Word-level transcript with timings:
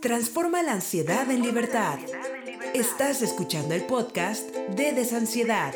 Transforma 0.00 0.62
la 0.62 0.74
ansiedad 0.74 1.28
en 1.28 1.42
libertad. 1.42 1.98
Estás 2.72 3.20
escuchando 3.20 3.74
el 3.74 3.84
podcast 3.84 4.48
de 4.54 4.92
Desansiedad. 4.92 5.74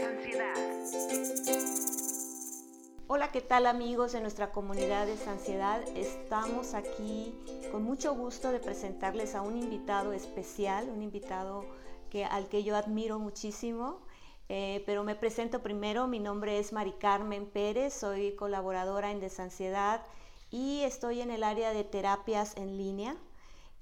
Hola, 3.09 3.33
¿qué 3.33 3.41
tal 3.41 3.67
amigos 3.67 4.13
de 4.13 4.21
nuestra 4.21 4.53
comunidad 4.53 5.07
de 5.07 5.17
Desansiedad? 5.17 5.83
Estamos 5.97 6.75
aquí 6.75 7.35
con 7.73 7.83
mucho 7.83 8.15
gusto 8.15 8.53
de 8.53 8.61
presentarles 8.61 9.35
a 9.35 9.43
un 9.43 9.57
invitado 9.57 10.13
especial, 10.13 10.89
un 10.89 11.03
invitado 11.03 11.67
que, 12.09 12.25
al 12.25 12.49
que 12.49 12.63
yo 12.63 12.77
admiro 12.77 13.19
muchísimo. 13.19 13.99
Eh, 14.49 14.85
pero 14.87 15.03
me 15.03 15.17
presento 15.17 15.65
primero, 15.65 16.07
mi 16.07 16.21
nombre 16.21 16.61
es 16.61 16.73
Mari 16.73 16.93
Carmen 16.93 17.47
Pérez, 17.47 17.93
soy 17.93 18.37
colaboradora 18.37 19.11
en 19.11 19.19
Desansiedad 19.19 20.07
y 20.49 20.83
estoy 20.83 21.23
en 21.23 21.33
el 21.33 21.43
área 21.43 21.73
de 21.73 21.83
terapias 21.83 22.57
en 22.57 22.77
línea. 22.77 23.17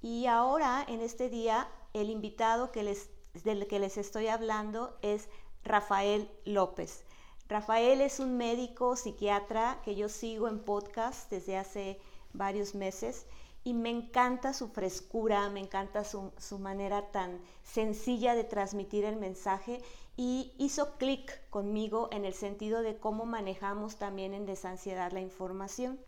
Y 0.03 0.27
ahora, 0.27 0.85
en 0.89 1.01
este 1.01 1.29
día, 1.29 1.69
el 1.93 2.11
invitado 2.11 2.73
que 2.73 2.83
les, 2.83 3.11
del 3.45 3.67
que 3.67 3.79
les 3.79 3.99
estoy 3.99 4.29
hablando 4.29 4.97
es 5.03 5.29
Rafael 5.63 6.31
López. 6.45 7.05
Rafael 7.49 8.01
es 8.01 8.21
un 8.21 8.37
médico 8.37 8.97
psiquiatra 8.97 9.81
que 9.85 9.97
yo 9.97 10.09
sigo 10.09 10.49
en 10.49 10.61
podcast 10.61 11.31
desde 11.31 11.57
hace 11.57 12.01
varios 12.33 12.75
meses 12.75 13.27
y 13.63 13.75
me 13.75 13.91
encanta 13.91 14.55
su 14.55 14.69
frescura, 14.69 15.51
me 15.51 15.61
encanta 15.61 16.05
su, 16.05 16.33
su 16.39 16.59
manera 16.59 17.11
tan 17.11 17.41
sencilla 17.63 18.35
de 18.35 18.45
transmitir 18.45 19.05
el 19.05 19.17
mensaje 19.17 19.83
y 20.17 20.53
hizo 20.59 20.97
clic 20.97 21.49
conmigo 21.51 22.09
en 22.13 22.25
el 22.25 22.35
sentido 22.35 22.83
de 22.83 22.97
cómo 22.97 23.27
manejamos 23.27 23.97
también 23.97 24.33
en 24.33 24.47
desansiedad 24.47 25.13
la 25.13 25.21
información. 25.21 25.99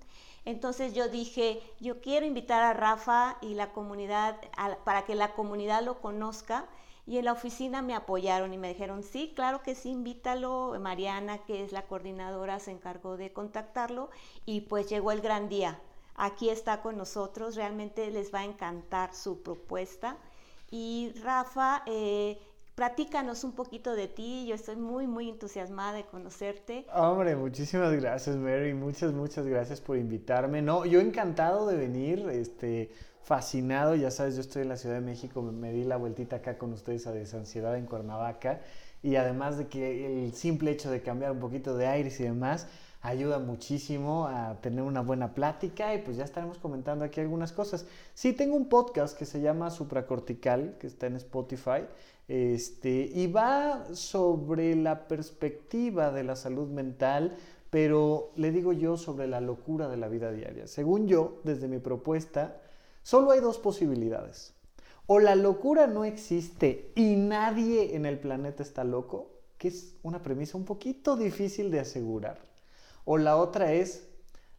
Entonces 0.44 0.92
yo 0.94 1.08
dije, 1.08 1.62
yo 1.80 2.00
quiero 2.00 2.26
invitar 2.26 2.62
a 2.62 2.72
Rafa 2.72 3.38
y 3.40 3.54
la 3.54 3.72
comunidad, 3.72 4.40
para 4.84 5.04
que 5.04 5.14
la 5.14 5.34
comunidad 5.34 5.82
lo 5.82 6.00
conozca. 6.00 6.66
Y 7.06 7.18
en 7.18 7.24
la 7.24 7.32
oficina 7.32 7.82
me 7.82 7.94
apoyaron 7.94 8.52
y 8.54 8.58
me 8.58 8.68
dijeron, 8.68 9.02
sí, 9.02 9.32
claro 9.34 9.62
que 9.62 9.74
sí, 9.74 9.90
invítalo. 9.90 10.76
Mariana, 10.80 11.38
que 11.38 11.64
es 11.64 11.72
la 11.72 11.82
coordinadora, 11.82 12.60
se 12.60 12.70
encargó 12.70 13.16
de 13.16 13.32
contactarlo 13.32 14.10
y 14.46 14.62
pues 14.62 14.88
llegó 14.88 15.10
el 15.12 15.20
gran 15.20 15.48
día. 15.48 15.80
Aquí 16.14 16.50
está 16.50 16.82
con 16.82 16.96
nosotros, 16.96 17.56
realmente 17.56 18.10
les 18.10 18.32
va 18.32 18.40
a 18.40 18.44
encantar 18.44 19.14
su 19.14 19.42
propuesta. 19.42 20.16
Y 20.70 21.12
Rafa, 21.22 21.82
eh, 21.86 22.40
Platícanos 22.74 23.44
un 23.44 23.52
poquito 23.52 23.94
de 23.94 24.08
ti, 24.08 24.46
yo 24.48 24.54
estoy 24.54 24.76
muy, 24.76 25.06
muy 25.06 25.28
entusiasmada 25.28 25.92
de 25.92 26.04
conocerte. 26.04 26.86
Hombre, 26.94 27.36
muchísimas 27.36 27.92
gracias, 27.92 28.34
Mary, 28.36 28.72
muchas, 28.72 29.12
muchas 29.12 29.46
gracias 29.46 29.82
por 29.82 29.98
invitarme. 29.98 30.62
No, 30.62 30.86
yo 30.86 31.00
encantado 31.00 31.66
de 31.66 31.76
venir, 31.76 32.26
este, 32.30 32.90
fascinado, 33.22 33.94
ya 33.94 34.10
sabes, 34.10 34.36
yo 34.36 34.40
estoy 34.40 34.62
en 34.62 34.70
la 34.70 34.78
Ciudad 34.78 34.94
de 34.94 35.02
México, 35.02 35.42
me, 35.42 35.70
di 35.70 35.84
la 35.84 35.98
vueltita 35.98 36.36
acá 36.36 36.56
con 36.56 36.72
ustedes 36.72 37.06
a 37.06 37.12
Desansiedad 37.12 37.76
en 37.76 37.84
Cuernavaca, 37.84 38.62
y 39.02 39.16
además 39.16 39.58
de 39.58 39.66
que 39.66 40.24
el 40.24 40.32
simple 40.32 40.70
hecho 40.70 40.90
de 40.90 41.02
cambiar 41.02 41.32
un 41.32 41.40
poquito 41.40 41.76
de 41.76 41.86
aires 41.86 42.18
y 42.20 42.24
demás, 42.24 42.68
ayuda 43.02 43.40
muchísimo 43.40 44.28
a 44.28 44.60
tener 44.60 44.82
una 44.82 45.00
buena 45.00 45.34
plática 45.34 45.92
y 45.94 45.98
pues 45.98 46.16
ya 46.16 46.24
estaremos 46.24 46.58
comentando 46.58 47.04
aquí 47.04 47.20
algunas 47.20 47.52
cosas. 47.52 47.84
Sí, 48.14 48.32
tengo 48.32 48.56
un 48.56 48.68
podcast 48.68 49.18
que 49.18 49.26
se 49.26 49.40
llama 49.40 49.70
Supracortical, 49.70 50.76
que 50.78 50.86
está 50.86 51.08
en 51.08 51.16
Spotify, 51.16 51.82
este, 52.28 53.10
y 53.12 53.26
va 53.26 53.94
sobre 53.94 54.74
la 54.76 55.08
perspectiva 55.08 56.12
de 56.12 56.24
la 56.24 56.36
salud 56.36 56.68
mental, 56.68 57.36
pero 57.70 58.32
le 58.36 58.50
digo 58.50 58.72
yo 58.72 58.96
sobre 58.96 59.26
la 59.26 59.40
locura 59.40 59.88
de 59.88 59.96
la 59.96 60.08
vida 60.08 60.30
diaria. 60.32 60.66
Según 60.66 61.08
yo, 61.08 61.40
desde 61.44 61.68
mi 61.68 61.78
propuesta, 61.78 62.60
solo 63.02 63.30
hay 63.30 63.40
dos 63.40 63.58
posibilidades. 63.58 64.54
O 65.06 65.18
la 65.18 65.34
locura 65.34 65.86
no 65.86 66.04
existe 66.04 66.92
y 66.94 67.16
nadie 67.16 67.96
en 67.96 68.06
el 68.06 68.18
planeta 68.18 68.62
está 68.62 68.84
loco, 68.84 69.30
que 69.58 69.68
es 69.68 69.96
una 70.02 70.22
premisa 70.22 70.56
un 70.56 70.64
poquito 70.64 71.16
difícil 71.16 71.70
de 71.70 71.80
asegurar 71.80 72.52
o 73.04 73.18
la 73.18 73.36
otra 73.36 73.72
es, 73.72 74.08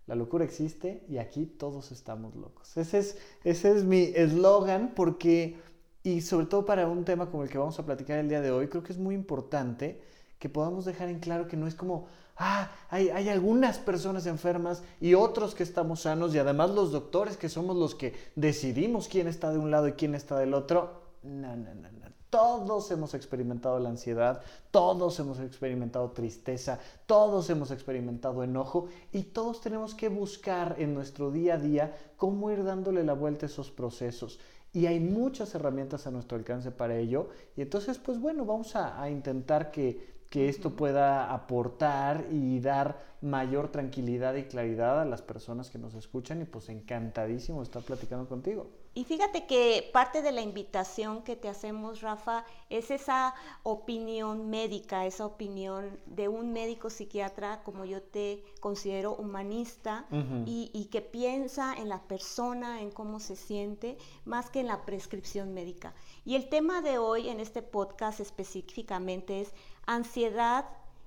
la 0.05 0.15
locura 0.15 0.43
existe 0.43 1.05
y 1.07 1.17
aquí 1.17 1.45
todos 1.45 1.91
estamos 1.91 2.35
locos. 2.35 2.75
Ese 2.77 2.99
es, 2.99 3.17
ese 3.43 3.71
es 3.71 3.83
mi 3.83 4.11
eslogan 4.15 4.93
porque, 4.95 5.57
y 6.03 6.21
sobre 6.21 6.45
todo 6.47 6.65
para 6.65 6.87
un 6.87 7.05
tema 7.05 7.29
como 7.29 7.43
el 7.43 7.49
que 7.49 7.57
vamos 7.57 7.79
a 7.79 7.85
platicar 7.85 8.19
el 8.19 8.27
día 8.27 8.41
de 8.41 8.51
hoy, 8.51 8.67
creo 8.67 8.83
que 8.83 8.91
es 8.91 8.99
muy 8.99 9.15
importante 9.15 10.01
que 10.37 10.49
podamos 10.49 10.83
dejar 10.83 11.07
en 11.07 11.19
claro 11.19 11.47
que 11.47 11.55
no 11.55 11.67
es 11.67 11.75
como, 11.75 12.07
ah, 12.35 12.69
hay, 12.89 13.09
hay, 13.09 13.29
algunas 13.29 13.79
personas 13.79 14.25
enfermas 14.25 14.83
y 14.99 15.13
otros 15.13 15.55
que 15.55 15.63
estamos 15.63 16.01
sanos 16.01 16.35
y 16.35 16.39
además 16.39 16.71
los 16.71 16.91
doctores 16.91 17.37
que 17.37 17.47
somos 17.47 17.77
los 17.77 17.95
que 17.95 18.13
decidimos 18.35 19.07
quién 19.07 19.27
está 19.27 19.51
de 19.51 19.57
un 19.57 19.71
lado 19.71 19.87
y 19.87 19.93
quién 19.93 20.15
está 20.15 20.37
del 20.37 20.53
otro. 20.53 21.01
No, 21.23 21.55
no, 21.55 21.73
no, 21.73 21.91
no. 21.91 22.03
Todos 22.29 22.89
hemos 22.89 23.13
experimentado 23.13 23.79
la 23.79 23.89
ansiedad, 23.89 24.41
todos 24.71 25.19
hemos 25.19 25.39
experimentado 25.39 26.09
tristeza, 26.11 26.79
todos 27.05 27.47
hemos 27.51 27.69
experimentado 27.69 28.43
enojo 28.43 28.87
y 29.11 29.21
todos 29.21 29.61
tenemos 29.61 29.93
que 29.93 30.09
buscar 30.09 30.75
en 30.79 30.95
nuestro 30.95 31.29
día 31.29 31.53
a 31.53 31.57
día 31.59 31.95
cómo 32.17 32.49
ir 32.49 32.63
dándole 32.63 33.03
la 33.03 33.13
vuelta 33.13 33.45
a 33.45 33.49
esos 33.49 33.69
procesos. 33.69 34.39
Y 34.73 34.87
hay 34.87 34.99
muchas 34.99 35.53
herramientas 35.55 36.05
a 36.07 36.11
nuestro 36.11 36.37
alcance 36.37 36.71
para 36.71 36.97
ello. 36.97 37.29
Y 37.55 37.61
entonces, 37.61 37.97
pues 37.99 38.19
bueno, 38.19 38.45
vamos 38.45 38.75
a, 38.75 39.01
a 39.01 39.09
intentar 39.09 39.71
que, 39.71 40.25
que 40.29 40.49
esto 40.49 40.75
pueda 40.75 41.31
aportar 41.33 42.25
y 42.31 42.59
dar 42.59 42.99
mayor 43.21 43.71
tranquilidad 43.71 44.35
y 44.35 44.43
claridad 44.45 44.99
a 45.01 45.05
las 45.05 45.21
personas 45.21 45.69
que 45.69 45.77
nos 45.77 45.93
escuchan 45.93 46.41
y 46.41 46.45
pues 46.45 46.69
encantadísimo 46.69 47.61
estar 47.63 47.83
platicando 47.83 48.27
contigo. 48.27 48.71
Y 48.95 49.05
fíjate 49.05 49.47
que 49.47 49.89
parte 49.91 50.21
de 50.21 50.31
la 50.31 50.41
invitación 50.41 51.23
que 51.23 51.35
te 51.35 51.49
hacemos, 51.49 52.01
Rafa, 52.01 52.45
es 52.69 52.91
esa 52.91 53.33
opinión 53.63 54.51
médica, 54.51 55.07
esa 55.07 55.25
opinión 55.25 55.99
de 56.05 56.27
un 56.27 56.53
médico 56.53 56.91
psiquiatra, 56.91 57.63
como 57.63 57.85
yo 57.85 58.03
te 58.03 58.43
considero 58.59 59.15
humanista, 59.15 60.05
y, 60.45 60.69
y, 60.73 60.85
que 60.85 61.01
piensa 61.01 61.73
en 61.73 61.89
la 61.89 62.03
persona, 62.03 62.81
en 62.81 62.91
cómo 62.91 63.19
se 63.19 63.35
siente, 63.35 63.97
más 64.25 64.51
que 64.51 64.59
en 64.59 64.67
la 64.67 64.85
prescripción 64.85 65.53
médica. 65.53 65.95
Y 66.23 66.35
el 66.35 66.49
tema 66.49 66.81
de 66.81 66.99
hoy 66.99 67.29
en 67.29 67.39
este 67.39 67.63
podcast 67.63 68.19
específicamente 68.19 69.41
es 69.41 69.53
ansiedad 69.87 70.65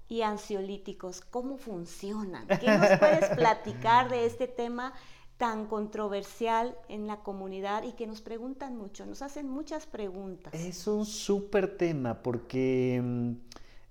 y 0.09 0.23
ansiolíticos, 0.23 1.21
¿cómo 1.21 1.57
funcionan? 1.57 2.47
¿Qué 2.47 2.67
nos 2.67 2.99
puedes 2.99 3.29
platicar 3.37 4.09
de 4.09 4.27
este 4.27 4.47
tema? 4.47 4.93
Tan 5.37 5.67
controversial 5.67 6.77
en 6.89 7.07
la 7.07 7.23
comunidad 7.23 7.83
y 7.83 7.93
que 7.93 8.07
nos 8.07 8.23
preguntan 8.23 8.77
mucho, 8.77 9.05
nos 9.05 9.23
hacen 9.23 9.49
muchas 9.49 9.87
preguntas. 9.87 10.55
Es 10.55 10.87
un 10.87 11.05
súper 11.05 11.77
tema 11.77 12.23
porque 12.23 13.01
mm, 13.03 13.33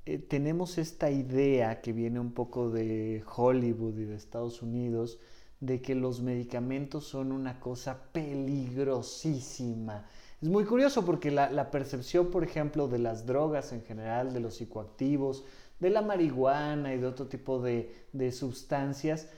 eh, 0.08 0.18
tenemos 0.20 0.78
esta 0.78 1.12
idea 1.12 1.82
que 1.82 1.94
viene 1.94 2.20
un 2.20 2.32
poco 2.32 2.70
de 2.70 3.24
Hollywood 3.36 3.98
y 4.00 4.06
de 4.06 4.16
Estados 4.16 4.62
Unidos 4.62 5.20
de 5.60 5.82
que 5.82 5.96
los 5.96 6.22
medicamentos 6.22 7.06
son 7.06 7.32
una 7.32 7.60
cosa 7.60 8.12
peligrosísima. 8.12 10.06
Es 10.42 10.50
muy 10.50 10.66
curioso 10.66 11.06
porque 11.06 11.32
la, 11.32 11.72
percepción, 11.72 12.30
por 12.30 12.44
ejemplo, 12.44 12.88
de 12.88 13.00
las 13.00 13.26
drogas 13.26 13.72
en 13.72 13.82
general, 13.84 14.34
de 14.34 14.42
los 14.42 14.56
psicoactivos, 14.56 15.44
de 15.80 15.90
la 15.90 16.02
marihuana 16.02 16.94
y 16.94 17.00
de 17.00 17.08
otro 17.08 17.28
tipo 17.28 17.60
de, 17.62 17.92
de 18.14 18.32
sustancias, 18.32 19.30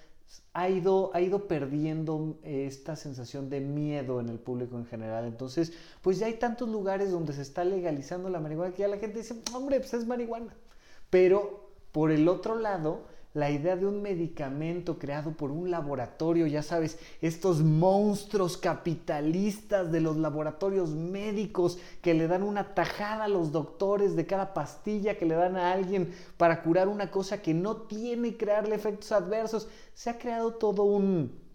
ha 0.54 0.70
ido, 0.70 1.12
ha 1.14 1.22
ido 1.22 1.48
perdiendo 1.48 2.40
esta 2.44 2.96
sensación 2.96 3.50
de 3.50 3.62
miedo 3.62 4.20
en 4.20 4.30
el 4.30 4.40
público 4.40 4.78
en 4.78 4.86
general. 4.86 5.26
Entonces, 5.26 5.74
pues 6.02 6.20
ya 6.20 6.28
hay 6.28 6.34
tantos 6.34 6.70
lugares 6.70 7.12
donde 7.12 7.34
se 7.34 7.42
está 7.42 7.64
legalizando 7.64 8.30
la 8.30 8.40
marihuana 8.40 8.74
que 8.74 8.82
ya 8.82 8.88
la 8.88 8.98
gente 8.98 9.20
dice, 9.20 9.36
hombre, 9.54 9.80
pues 9.80 9.94
es 9.94 10.06
marihuana. 10.06 10.56
Pero 11.10 11.70
por 11.92 12.12
el 12.12 12.28
otro 12.28 12.56
lado, 12.56 13.06
la 13.34 13.52
idea 13.52 13.76
de 13.76 13.86
un 13.86 14.02
medicamento 14.02 14.98
creado 14.98 15.32
por 15.32 15.52
un 15.52 15.70
laboratorio, 15.70 16.48
ya 16.48 16.64
sabes, 16.64 16.98
estos 17.22 17.62
monstruos 17.62 18.58
capitalistas 18.58 19.92
de 19.92 20.02
los 20.02 20.18
laboratorios 20.18 20.90
médicos 20.92 21.78
que 22.02 22.14
le 22.14 22.28
dan 22.28 22.42
una 22.42 22.74
tajada 22.74 23.26
a 23.26 23.28
los 23.28 23.52
doctores 23.52 24.16
de 24.16 24.26
cada 24.26 24.54
pastilla 24.54 25.18
que 25.18 25.26
le 25.26 25.36
dan 25.36 25.56
a 25.56 25.72
alguien 25.72 26.14
para 26.38 26.64
curar 26.64 26.88
una 26.88 27.12
cosa 27.12 27.42
que 27.42 27.54
no 27.54 27.78
tiene 27.78 28.38
crearle 28.38 28.76
efectos 28.76 29.12
adversos, 29.12 29.68
se 29.94 30.10
ha 30.10 30.18
creado 30.18 30.54
todo 30.54 30.84
un 30.84 31.47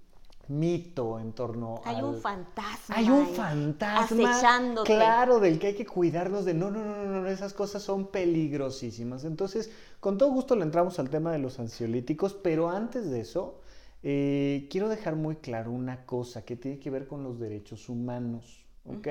mito 0.58 1.18
en 1.18 1.32
torno 1.32 1.80
hay 1.84 2.02
un 2.02 2.16
fantasma 2.16 2.94
hay 2.94 3.10
un 3.10 3.28
fantasma 3.28 4.30
acechándote. 4.30 4.94
claro 4.94 5.40
del 5.40 5.58
que 5.58 5.68
hay 5.68 5.74
que 5.74 5.86
cuidarnos 5.86 6.44
de 6.44 6.54
no 6.54 6.70
no 6.70 6.84
no 6.84 7.20
no 7.20 7.26
esas 7.28 7.52
cosas 7.52 7.82
son 7.82 8.08
peligrosísimas 8.08 9.24
entonces 9.24 9.70
con 10.00 10.18
todo 10.18 10.30
gusto 10.30 10.56
le 10.56 10.62
entramos 10.62 10.98
al 10.98 11.10
tema 11.10 11.32
de 11.32 11.38
los 11.38 11.58
ansiolíticos 11.58 12.34
pero 12.34 12.70
antes 12.70 13.10
de 13.10 13.20
eso 13.20 13.60
eh, 14.02 14.66
quiero 14.70 14.88
dejar 14.88 15.16
muy 15.16 15.36
claro 15.36 15.70
una 15.70 16.04
cosa 16.06 16.44
que 16.44 16.56
tiene 16.56 16.78
que 16.78 16.90
ver 16.90 17.06
con 17.06 17.22
los 17.22 17.38
derechos 17.38 17.88
humanos 17.88 18.64
¿ok? 18.84 19.08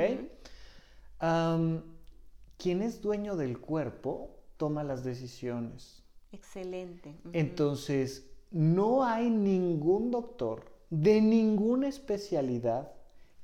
quien 2.57 2.81
es 2.83 3.01
dueño 3.01 3.35
del 3.35 3.59
cuerpo 3.59 4.37
toma 4.57 4.83
las 4.83 5.03
decisiones. 5.03 6.03
Excelente. 6.31 7.15
Entonces 7.33 8.29
no 8.51 9.03
hay 9.03 9.31
ningún 9.31 10.11
doctor 10.11 10.70
de 10.91 11.21
ninguna 11.21 11.87
especialidad 11.87 12.91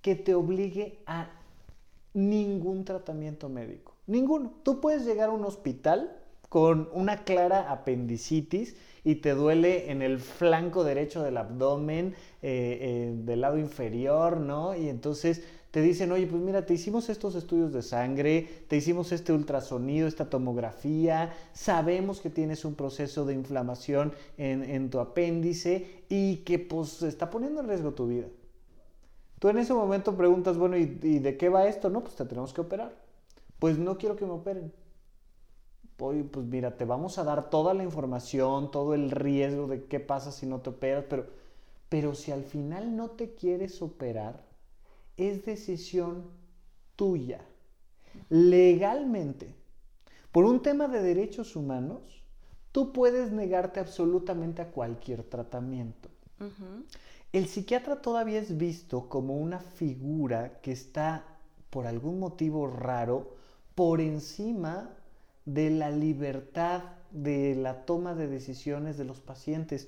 que 0.02 0.16
te 0.16 0.36
obligue 0.36 1.00
a 1.08 1.32
ningún 2.14 2.86
tratamiento 2.86 3.50
médico. 3.50 3.96
Ninguno. 4.06 4.54
Tú 4.64 4.80
puedes 4.80 5.06
llegar 5.06 5.30
a 5.30 5.32
un 5.32 5.46
hospital 5.46 6.16
con 6.50 6.90
una 6.94 7.24
clara 7.24 7.72
apendicitis 7.72 8.76
y 9.04 9.16
te 9.16 9.32
duele 9.32 9.92
en 9.92 10.02
el 10.02 10.20
flanco 10.20 10.84
derecho 10.84 11.24
del 11.24 11.38
abdomen, 11.38 12.14
eh, 12.42 12.78
eh, 12.82 13.14
del 13.16 13.42
lado 13.42 13.58
inferior, 13.58 14.38
¿no? 14.38 14.76
Y 14.76 14.90
entonces 14.90 15.44
te 15.72 15.82
dicen, 15.82 16.12
oye, 16.12 16.28
pues 16.28 16.42
mira, 16.42 16.66
te 16.66 16.74
hicimos 16.74 17.10
estos 17.10 17.36
estudios 17.36 17.74
de 17.74 17.82
sangre, 17.82 18.48
te 18.68 18.78
hicimos 18.78 19.12
este 19.12 19.34
ultrasonido, 19.34 20.08
esta 20.08 20.30
tomografía, 20.30 21.34
sabemos 21.54 22.22
que 22.22 22.30
tienes 22.30 22.64
un 22.64 22.76
proceso 22.76 23.26
de 23.26 23.34
inflamación 23.34 24.14
en, 24.38 24.90
tu 24.90 25.00
apéndice 25.00 26.04
y 26.08 26.38
que 26.38 26.58
pues 26.58 27.02
está 27.04 27.30
poniendo 27.30 27.62
en 27.62 27.68
riesgo 27.68 27.94
tu 27.94 28.08
vida. 28.08 28.28
Tú 29.40 29.50
en 29.50 29.58
ese 29.58 29.74
momento 29.74 30.16
preguntas, 30.16 30.58
bueno, 30.58 30.78
¿y, 30.78 30.86
de 30.86 31.38
qué 31.38 31.50
va 31.50 31.68
esto? 31.68 31.90
No, 31.90 32.02
pues 32.02 32.16
te 32.16 32.26
tenemos 32.26 32.54
que 32.54 32.62
operar. 32.62 32.96
Pues 33.60 33.78
no 33.78 33.98
quiero 33.98 34.16
que 34.16 34.26
me 34.26 34.32
operen. 34.32 34.72
Oye, 36.00 36.24
pues 36.24 36.46
mira, 36.46 36.78
te 36.78 36.86
vamos 36.86 37.18
a 37.18 37.24
dar 37.24 37.50
toda 37.50 37.74
la 37.74 37.84
información, 37.84 38.72
todo 38.72 38.94
el 38.94 39.12
riesgo 39.12 39.68
de 39.68 39.86
qué 39.86 40.00
pasa 40.00 40.32
si 40.32 40.46
no 40.46 40.62
te 40.62 40.70
operas, 40.70 41.06
pero, 41.10 41.26
pero 41.90 42.16
si 42.16 42.32
al 42.32 42.44
final 42.44 42.96
no 42.96 43.12
te 43.12 43.34
quieres 43.34 43.82
operar, 43.82 44.47
es 45.18 45.46
decisión 45.46 46.26
tuya. 46.96 47.42
Legalmente, 48.30 49.54
por 50.32 50.46
un 50.46 50.62
tema 50.62 50.88
de 50.88 51.02
derechos 51.02 51.56
humanos, 51.56 52.02
tú 52.72 52.94
puedes 52.94 53.32
negarte 53.32 53.80
absolutamente 53.80 54.62
a 54.62 54.72
cualquier 54.72 55.24
tratamiento. 55.24 56.10
El 57.34 57.48
psiquiatra 57.48 58.02
todavía 58.02 58.40
es 58.40 58.58
visto 58.58 59.10
como 59.10 59.38
una 59.38 59.60
figura 59.60 60.60
que 60.62 60.72
está, 60.72 61.26
por 61.70 61.88
algún 61.88 62.20
motivo 62.20 62.68
raro, 62.68 63.36
por 63.76 64.00
encima 64.00 64.92
de 65.46 65.70
la 65.70 65.92
libertad 65.92 66.84
de 67.12 67.56
la 67.56 67.86
toma 67.86 68.16
de 68.16 68.28
decisiones 68.28 68.98
de 68.98 69.06
los 69.06 69.20
pacientes. 69.20 69.88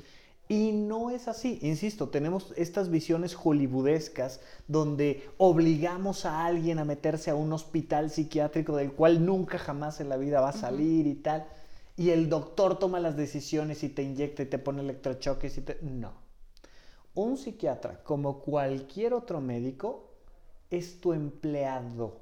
Y 0.52 0.72
no 0.72 1.12
es 1.12 1.28
así, 1.28 1.60
insisto, 1.62 2.10
tenemos 2.10 2.54
estas 2.58 2.90
visiones 2.90 3.36
hollywoodescas 3.36 4.42
donde 4.68 5.30
obligamos 5.38 6.26
a 6.26 6.44
alguien 6.44 6.80
a 6.80 6.86
meterse 6.86 7.30
a 7.30 7.36
un 7.36 7.54
hospital 7.54 8.10
psiquiátrico 8.10 8.76
del 8.76 8.92
cual 8.94 9.24
nunca 9.24 9.60
jamás 9.60 10.02
en 10.02 10.10
la 10.10 10.18
vida 10.18 10.42
va 10.42 10.50
a 10.50 10.54
salir 10.54 11.06
y 11.06 11.14
tal, 11.14 11.46
y 11.96 12.10
el 12.10 12.30
doctor 12.30 12.80
toma 12.80 13.00
las 13.00 13.16
decisiones 13.16 13.84
y 13.84 13.90
te 13.90 14.02
inyecta 14.02 14.42
y 14.42 14.48
te 14.48 14.58
pone 14.58 14.82
electrochoques 14.82 15.56
y 15.60 15.62
te... 15.62 15.78
No. 15.84 16.14
Un 17.14 17.38
psiquiatra, 17.38 18.04
como 18.04 18.40
cualquier 18.40 19.14
otro 19.14 19.42
médico, 19.42 20.10
es 20.72 21.00
tu 21.00 21.14
empleado. 21.14 22.22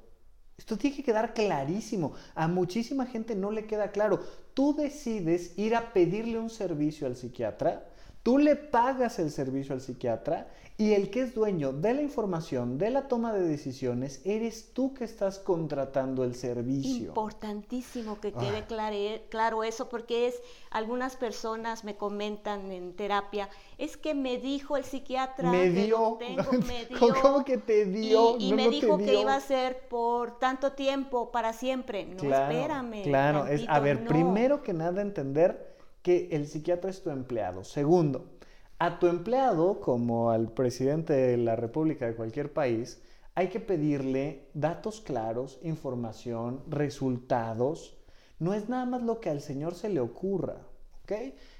Esto 0.58 0.76
tiene 0.76 0.96
que 0.96 1.02
quedar 1.02 1.32
clarísimo. 1.32 2.12
A 2.34 2.46
muchísima 2.46 3.06
gente 3.06 3.34
no 3.34 3.52
le 3.52 3.64
queda 3.64 3.90
claro. 3.90 4.20
Tú 4.52 4.74
decides 4.74 5.56
ir 5.56 5.74
a 5.74 5.94
pedirle 5.94 6.38
un 6.38 6.50
servicio 6.50 7.06
al 7.06 7.16
psiquiatra 7.16 7.88
Tú 8.22 8.38
le 8.38 8.56
pagas 8.56 9.18
el 9.18 9.30
servicio 9.30 9.74
al 9.74 9.80
psiquiatra 9.80 10.48
y 10.80 10.92
el 10.92 11.10
que 11.10 11.22
es 11.22 11.34
dueño 11.34 11.72
de 11.72 11.92
la 11.92 12.02
información, 12.02 12.78
de 12.78 12.90
la 12.90 13.08
toma 13.08 13.32
de 13.32 13.40
decisiones, 13.40 14.20
eres 14.24 14.72
tú 14.72 14.94
que 14.94 15.02
estás 15.02 15.40
contratando 15.40 16.22
el 16.22 16.36
servicio. 16.36 17.08
Importantísimo 17.08 18.20
que 18.20 18.32
quede 18.32 18.64
ah. 18.70 19.20
claro 19.28 19.64
eso, 19.64 19.88
porque 19.88 20.28
es, 20.28 20.40
algunas 20.70 21.16
personas 21.16 21.82
me 21.82 21.96
comentan 21.96 22.70
en 22.70 22.94
terapia, 22.94 23.48
es 23.76 23.96
que 23.96 24.14
me 24.14 24.38
dijo 24.38 24.76
el 24.76 24.84
psiquiatra 24.84 25.50
me 25.50 25.68
dio. 25.70 26.16
que 26.16 26.26
tengo, 26.26 26.52
me 26.68 26.84
dio. 26.84 27.22
¿Cómo 27.22 27.44
que 27.44 27.58
te 27.58 27.84
dio? 27.86 28.36
Y, 28.38 28.52
me 28.52 28.68
dijo 28.68 28.98
que 28.98 29.20
iba 29.20 29.34
a 29.34 29.40
ser 29.40 29.88
por 29.88 30.38
tanto 30.38 30.74
tiempo, 30.74 31.32
para 31.32 31.52
siempre. 31.54 32.04
No, 32.04 32.22
espérame. 32.22 33.02
Claro, 33.02 33.48
es, 33.48 33.68
a 33.68 33.80
ver, 33.80 34.06
primero 34.06 34.62
que 34.62 34.74
nada 34.74 35.02
entender 35.02 35.76
que 36.08 36.30
el 36.34 36.46
psiquiatra 36.46 36.88
es 36.88 37.02
tu 37.02 37.10
empleado. 37.10 37.64
Segundo, 37.64 38.30
a 38.78 38.98
tu 38.98 39.08
empleado, 39.08 39.78
como 39.78 40.30
al 40.30 40.54
presidente 40.54 41.12
de 41.12 41.36
la 41.36 41.54
República 41.54 42.06
de 42.06 42.14
cualquier 42.14 42.50
país, 42.50 43.02
hay 43.34 43.48
que 43.48 43.60
pedirle 43.60 44.48
datos 44.54 45.02
claros, 45.02 45.58
información, 45.62 46.62
resultados. 46.66 47.98
No 48.38 48.54
es 48.54 48.70
nada 48.70 48.86
más 48.86 49.02
lo 49.02 49.20
que 49.20 49.28
al 49.28 49.42
señor 49.42 49.74
se 49.74 49.90
le 49.90 50.00
ocurra. 50.00 50.66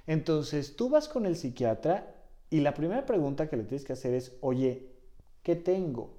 Entonces, 0.06 0.76
tú 0.76 0.88
vas 0.88 1.10
con 1.10 1.26
el 1.26 1.36
psiquiatra 1.36 2.14
y 2.48 2.60
la 2.60 2.72
primera 2.72 3.04
pregunta 3.04 3.50
que 3.50 3.58
le 3.58 3.64
tienes 3.64 3.84
que 3.84 3.92
hacer 3.92 4.14
es, 4.14 4.38
oye, 4.40 4.94
¿qué 5.42 5.56
tengo? 5.56 6.14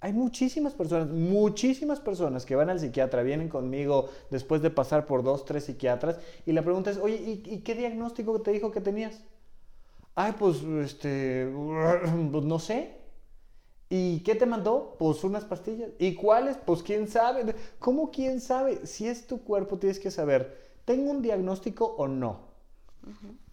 Hay 0.00 0.12
muchísimas 0.12 0.74
personas, 0.74 1.08
muchísimas 1.08 1.98
personas 1.98 2.46
que 2.46 2.54
van 2.54 2.70
al 2.70 2.78
psiquiatra, 2.78 3.22
vienen 3.22 3.48
conmigo 3.48 4.08
después 4.30 4.62
de 4.62 4.70
pasar 4.70 5.06
por 5.06 5.24
dos, 5.24 5.44
tres 5.44 5.64
psiquiatras 5.64 6.20
y 6.46 6.52
la 6.52 6.62
pregunta 6.62 6.90
es, 6.90 6.98
oye, 6.98 7.16
¿y, 7.16 7.60
qué 7.60 7.74
diagnóstico 7.74 8.40
te 8.40 8.52
dijo 8.52 8.70
que 8.70 8.80
tenías? 8.80 9.20
Ay, 10.14 10.34
pues, 10.38 10.62
este, 10.62 11.46
pues 12.32 12.44
no 12.44 12.58
sé. 12.60 12.96
¿Y 13.90 14.20
qué 14.20 14.34
te 14.34 14.46
mandó? 14.46 14.96
Pues 14.98 15.24
unas 15.24 15.44
pastillas. 15.44 15.90
¿Y 15.98 16.14
cuáles? 16.14 16.58
Pues 16.58 16.82
quién 16.82 17.08
sabe. 17.08 17.54
¿Cómo 17.78 18.10
quién 18.10 18.40
sabe? 18.40 18.86
Si 18.86 19.08
es 19.08 19.26
tu 19.26 19.42
cuerpo, 19.42 19.78
tienes 19.78 19.98
que 19.98 20.10
saber, 20.10 20.56
¿tengo 20.84 21.10
un 21.10 21.22
diagnóstico 21.22 21.86
o 21.96 22.06
no? 22.06 22.48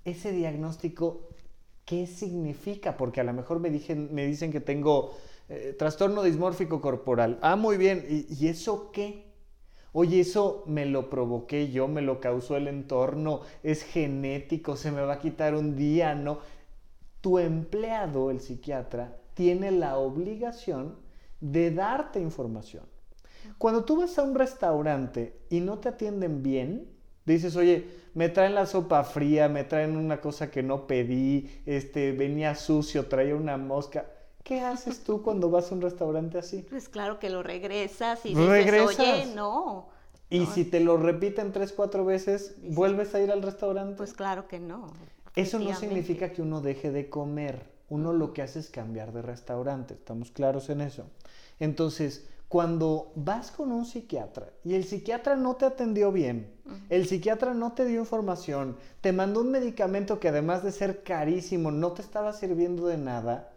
Ese 0.03 0.31
diagnóstico, 0.31 1.29
¿qué 1.85 2.05
significa? 2.05 2.97
Porque 2.97 3.21
a 3.21 3.23
lo 3.23 3.33
mejor 3.33 3.59
me, 3.59 3.69
me 3.69 4.27
dicen 4.27 4.51
que 4.51 4.59
tengo 4.59 5.13
eh, 5.47 5.75
trastorno 5.77 6.23
dismórfico 6.23 6.81
corporal. 6.81 7.37
Ah, 7.41 7.55
muy 7.55 7.77
bien. 7.77 8.05
¿Y, 8.07 8.47
eso 8.47 8.91
qué? 8.91 9.25
Oye, 9.91 10.21
eso 10.21 10.63
me 10.67 10.85
lo 10.85 11.09
provoqué 11.09 11.71
yo, 11.71 11.87
me 11.87 12.01
lo 12.01 12.19
causó 12.19 12.57
el 12.57 12.67
entorno, 12.67 13.41
es 13.63 13.83
genético, 13.83 14.75
se 14.75 14.91
me 14.91 15.01
va 15.01 15.13
a 15.13 15.19
quitar 15.19 15.55
un 15.55 15.77
día, 15.77 16.15
¿no? 16.15 16.39
Tu 17.21 17.39
empleado, 17.39 18.29
el 18.29 18.41
psiquiatra, 18.41 19.17
tiene 19.35 19.71
la 19.71 19.97
obligación 19.97 20.97
de 21.39 21.71
darte 21.71 22.19
información. 22.19 22.83
Cuando 23.57 23.85
tú 23.85 23.97
vas 23.97 24.17
a 24.19 24.23
un 24.23 24.35
restaurante 24.35 25.39
y 25.49 25.61
no 25.61 25.79
te 25.79 25.89
atienden 25.89 26.43
bien, 26.43 26.89
dices, 27.25 27.55
oye, 27.55 27.85
me 28.13 28.29
traen 28.29 28.55
la 28.55 28.65
sopa 28.65 29.03
fría, 29.03 29.49
me 29.49 29.63
traen 29.63 29.95
una 29.95 30.21
cosa 30.21 30.51
que 30.51 30.63
no 30.63 30.87
pedí, 30.87 31.61
este, 31.65 32.11
venía 32.11 32.55
sucio, 32.55 33.07
traía 33.07 33.35
una 33.35 33.57
mosca. 33.57 34.07
¿Qué 34.45 34.61
haces 34.61 35.03
tú 35.03 35.23
cuando 35.23 35.49
vas 35.49 35.71
a 35.71 35.73
un 35.73 35.81
restaurante 35.81 36.37
así? 36.37 36.63
Pues 36.69 36.87
claro 36.87 37.17
que 37.17 37.31
lo 37.31 37.41
regresas 37.41 38.23
y 38.27 38.35
dices, 38.35 38.79
oye, 38.79 39.25
no. 39.33 39.87
Y 40.29 40.45
si 40.45 40.65
te 40.65 40.79
lo 40.79 40.97
repiten 40.97 41.51
tres, 41.51 41.73
cuatro 41.73 42.05
veces, 42.05 42.53
¿vuelves 42.61 43.15
a 43.15 43.21
ir 43.21 43.31
al 43.31 43.41
restaurante? 43.41 43.95
Pues 43.97 44.13
claro 44.13 44.47
que 44.47 44.59
no. 44.59 44.93
Eso 45.35 45.57
no 45.57 45.73
significa 45.75 46.31
que 46.31 46.43
uno 46.43 46.61
deje 46.61 46.91
de 46.91 47.09
comer. 47.09 47.71
Uno 47.89 48.13
lo 48.13 48.33
que 48.33 48.43
hace 48.43 48.59
es 48.59 48.69
cambiar 48.69 49.13
de 49.13 49.23
restaurante. 49.23 49.95
¿Estamos 49.95 50.29
claros 50.29 50.69
en 50.69 50.81
eso? 50.81 51.07
Entonces, 51.59 52.27
cuando 52.47 53.13
vas 53.15 53.49
con 53.49 53.71
un 53.71 53.83
psiquiatra 53.83 54.49
y 54.63 54.75
el 54.75 54.83
psiquiatra 54.83 55.35
no 55.35 55.55
te 55.55 55.65
atendió 55.65 56.11
bien, 56.11 56.53
el 56.89 57.07
psiquiatra 57.07 57.55
no 57.55 57.73
te 57.73 57.85
dio 57.85 57.99
información, 57.99 58.77
te 59.01 59.11
mandó 59.11 59.41
un 59.41 59.49
medicamento 59.49 60.19
que 60.19 60.27
además 60.27 60.63
de 60.63 60.71
ser 60.71 61.01
carísimo 61.01 61.71
no 61.71 61.93
te 61.93 62.03
estaba 62.03 62.31
sirviendo 62.31 62.85
de 62.85 62.97
nada, 62.97 63.54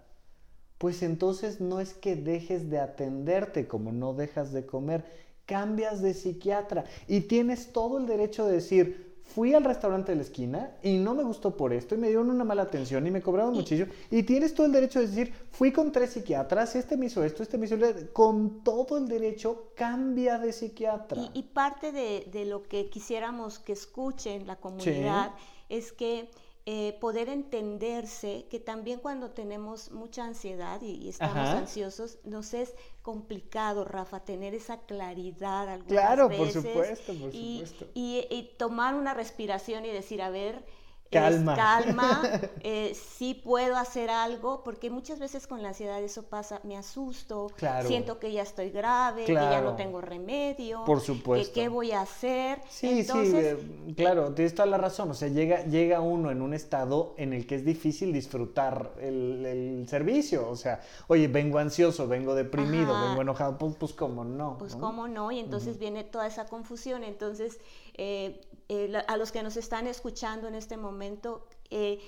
pues 0.78 1.02
entonces 1.02 1.60
no 1.60 1.80
es 1.80 1.94
que 1.94 2.16
dejes 2.16 2.70
de 2.70 2.78
atenderte 2.78 3.66
como 3.66 3.92
no 3.92 4.14
dejas 4.14 4.52
de 4.52 4.64
comer, 4.64 5.04
cambias 5.44 6.00
de 6.02 6.14
psiquiatra 6.14 6.84
y 7.06 7.22
tienes 7.22 7.72
todo 7.72 7.98
el 7.98 8.06
derecho 8.06 8.46
de 8.46 8.54
decir, 8.54 9.08
fui 9.34 9.54
al 9.54 9.64
restaurante 9.64 10.12
de 10.12 10.16
la 10.16 10.22
esquina 10.22 10.76
y 10.82 10.96
no 10.96 11.14
me 11.14 11.22
gustó 11.22 11.56
por 11.56 11.72
esto 11.72 11.94
y 11.94 11.98
me 11.98 12.08
dieron 12.08 12.30
una 12.30 12.44
mala 12.44 12.62
atención 12.62 13.06
y 13.06 13.10
me 13.10 13.20
cobraron 13.20 13.54
muchísimo. 13.54 13.90
Y 14.10 14.22
tienes 14.22 14.54
todo 14.54 14.66
el 14.66 14.72
derecho 14.72 15.00
de 15.00 15.06
decir, 15.06 15.32
fui 15.50 15.70
con 15.70 15.92
tres 15.92 16.12
psiquiatras, 16.12 16.74
este 16.76 16.96
me 16.96 17.06
hizo 17.06 17.22
esto, 17.22 17.42
este 17.42 17.58
me 17.58 17.66
hizo 17.66 17.74
esto. 17.76 18.12
Con 18.12 18.62
todo 18.62 18.96
el 18.96 19.06
derecho, 19.06 19.72
cambia 19.74 20.38
de 20.38 20.52
psiquiatra. 20.52 21.30
Y, 21.34 21.42
parte 21.42 21.92
de, 21.92 22.44
lo 22.46 22.62
que 22.62 22.88
quisiéramos 22.88 23.58
que 23.58 23.72
escuchen 23.72 24.46
la 24.46 24.56
comunidad 24.56 25.32
es 25.68 25.92
que 25.92 26.30
eh, 26.70 26.98
poder 27.00 27.30
entenderse 27.30 28.44
que 28.50 28.60
también 28.60 29.00
cuando 29.00 29.30
tenemos 29.30 29.90
mucha 29.90 30.26
ansiedad 30.26 30.82
y, 30.82 31.08
estamos 31.08 31.48
ansiosos, 31.48 32.18
nos 32.24 32.52
es 32.52 32.74
complicado, 33.00 33.86
Rafa, 33.86 34.20
tener 34.20 34.52
esa 34.52 34.80
claridad 34.80 35.66
algunas 35.66 35.88
claro, 35.88 36.28
veces. 36.28 36.56
por 36.56 36.62
supuesto, 36.62 37.14
por 37.14 37.34
y, 37.34 37.60
supuesto. 37.64 37.86
Y, 37.94 38.50
tomar 38.58 38.96
una 38.96 39.14
respiración 39.14 39.86
y 39.86 39.88
decir, 39.88 40.20
a 40.20 40.28
ver, 40.28 40.62
calma. 41.10 41.54
calma, 41.54 42.22
eh, 42.62 42.94
sí 42.94 43.34
puedo 43.34 43.76
hacer 43.76 44.10
algo, 44.10 44.62
porque 44.64 44.90
muchas 44.90 45.18
veces 45.18 45.46
con 45.46 45.62
la 45.62 45.68
ansiedad 45.68 46.02
eso 46.02 46.24
pasa, 46.24 46.60
me 46.64 46.76
asusto, 46.76 47.50
siento 47.86 48.18
que 48.18 48.32
ya 48.32 48.42
estoy 48.42 48.70
grave, 48.70 49.24
que 49.24 49.34
ya 49.34 49.60
no 49.60 49.76
tengo 49.76 50.00
remedio, 50.00 50.84
Por 50.84 51.00
supuesto. 51.00 51.52
que 51.52 51.60
qué 51.60 51.68
voy 51.68 51.92
a 51.92 52.02
hacer. 52.02 52.60
Sí, 52.68 53.04
sí, 53.04 53.32
eh, 53.34 53.58
claro, 53.96 54.32
tienes 54.34 54.54
toda 54.54 54.66
la 54.66 54.78
razón, 54.78 55.10
o 55.10 55.14
sea, 55.14 55.28
llega, 55.28 55.64
llega 55.64 56.00
uno 56.00 56.30
en 56.30 56.42
un 56.42 56.54
estado 56.54 57.14
en 57.16 57.32
el 57.32 57.46
que 57.46 57.56
es 57.56 57.64
difícil 57.64 58.12
disfrutar 58.12 58.92
el, 59.00 59.86
servicio, 59.88 60.48
o 60.48 60.56
sea, 60.56 60.80
oye, 61.06 61.28
vengo 61.28 61.58
ansioso, 61.58 62.08
vengo 62.08 62.34
deprimido, 62.34 62.92
vengo 63.08 63.22
enojado, 63.22 63.56
pues, 63.56 63.74
pues 63.78 63.92
cómo 63.92 64.24
no. 64.24 64.58
Pues 64.58 64.74
cómo 64.76 65.08
no, 65.08 65.30
y 65.30 65.38
entonces 65.38 65.78
viene 65.78 66.04
toda 66.04 66.26
esa 66.26 66.46
confusión, 66.46 67.04
entonces... 67.04 67.58
Eh, 67.98 68.40
eh, 68.68 69.02
a 69.06 69.16
los 69.16 69.32
que 69.32 69.42
nos 69.42 69.56
están 69.56 69.86
escuchando 69.86 70.46
en 70.46 70.54
este 70.54 70.76
momento, 70.76 71.46
eh, 71.70 71.98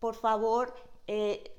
por 0.00 0.14
favor, 0.14 0.74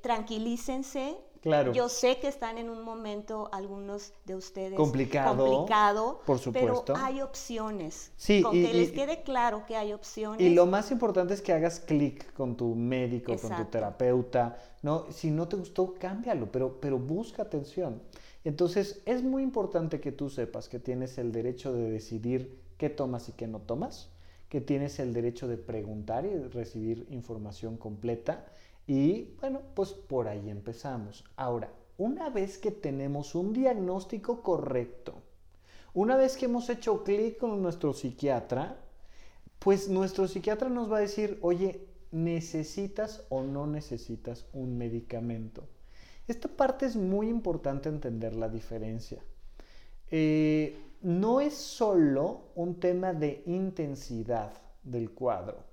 tranquilícense. 0.01 1.17
Claro. 1.41 1.71
Yo 1.71 1.87
sé 1.87 2.17
que 2.19 2.27
están 2.27 2.57
en 2.57 2.69
un 2.69 2.83
momento, 2.83 3.47
algunos 3.53 4.11
de 4.25 4.35
ustedes, 4.35 4.75
complicado, 4.75 5.45
complicado 5.45 6.21
por 6.25 6.39
supuesto. 6.39 6.83
pero 6.85 6.99
hay 6.99 7.21
opciones. 7.21 8.11
Sí, 8.17 8.41
con 8.41 8.51
que 8.51 8.73
les 8.73 8.91
quede 8.91 9.21
claro 9.21 9.65
que 9.65 9.77
hay 9.77 9.93
opciones. 9.93 10.41
Y 10.41 10.53
lo 10.53 10.65
más 10.65 10.91
importante 10.91 11.33
es 11.33 11.41
que 11.41 11.53
hagas 11.53 11.79
clic 11.79 12.33
con 12.33 12.57
tu 12.57 12.75
médico, 12.75 13.37
con 13.37 13.55
tu 13.55 13.65
terapeuta. 13.65 14.57
¿no? 14.81 15.05
Si 15.11 15.31
no 15.31 15.47
te 15.47 15.55
gustó, 15.55 15.93
cámbialo, 15.93 16.51
pero, 16.51 16.81
pero 16.81 16.97
busca 16.97 17.43
atención. 17.43 18.01
Entonces, 18.43 19.01
es 19.05 19.23
muy 19.23 19.43
importante 19.43 20.01
que 20.01 20.11
tú 20.11 20.29
sepas 20.29 20.67
que 20.67 20.79
tienes 20.79 21.17
el 21.17 21.31
derecho 21.31 21.71
de 21.71 21.89
decidir 21.89 22.66
qué 22.77 22.89
tomas 22.89 23.29
y 23.29 23.33
qué 23.33 23.47
no 23.47 23.59
tomas 23.59 24.09
que 24.49 24.61
tienes 24.61 24.99
el 24.99 25.13
derecho 25.13 25.47
de 25.47 25.57
preguntar 25.57 26.25
y 26.25 26.37
recibir 26.49 27.05
información 27.09 27.77
completa. 27.77 28.45
Y 28.85 29.35
bueno, 29.41 29.61
pues 29.75 29.91
por 29.93 30.27
ahí 30.27 30.49
empezamos. 30.49 31.25
Ahora, 31.35 31.71
una 31.97 32.29
vez 32.29 32.57
que 32.57 32.71
tenemos 32.71 33.35
un 33.35 33.53
diagnóstico 33.53 34.41
correcto, 34.41 35.15
una 35.93 36.15
vez 36.15 36.37
que 36.37 36.45
hemos 36.45 36.69
hecho 36.69 37.03
clic 37.03 37.37
con 37.37 37.61
nuestro 37.61 37.93
psiquiatra, 37.93 38.77
pues 39.59 39.89
nuestro 39.89 40.27
psiquiatra 40.27 40.69
nos 40.69 40.91
va 40.91 40.97
a 40.97 41.01
decir, 41.01 41.39
oye, 41.41 41.87
¿necesitas 42.11 43.25
o 43.29 43.41
no 43.41 43.67
necesitas 43.67 44.45
un 44.53 44.77
medicamento? 44.77 45.63
Esta 46.27 46.47
parte 46.47 46.85
es 46.85 46.95
muy 46.95 47.27
importante 47.27 47.89
entender 47.89 48.35
la 48.35 48.47
diferencia. 48.47 49.21
Eh, 50.11 50.77
no 51.07 51.39
es 51.39 51.53
solo 51.53 52.49
un 52.55 52.81
tema 52.81 53.13
de 53.13 53.41
intensidad 53.45 54.51
del 54.83 55.11
cuadro, 55.11 55.63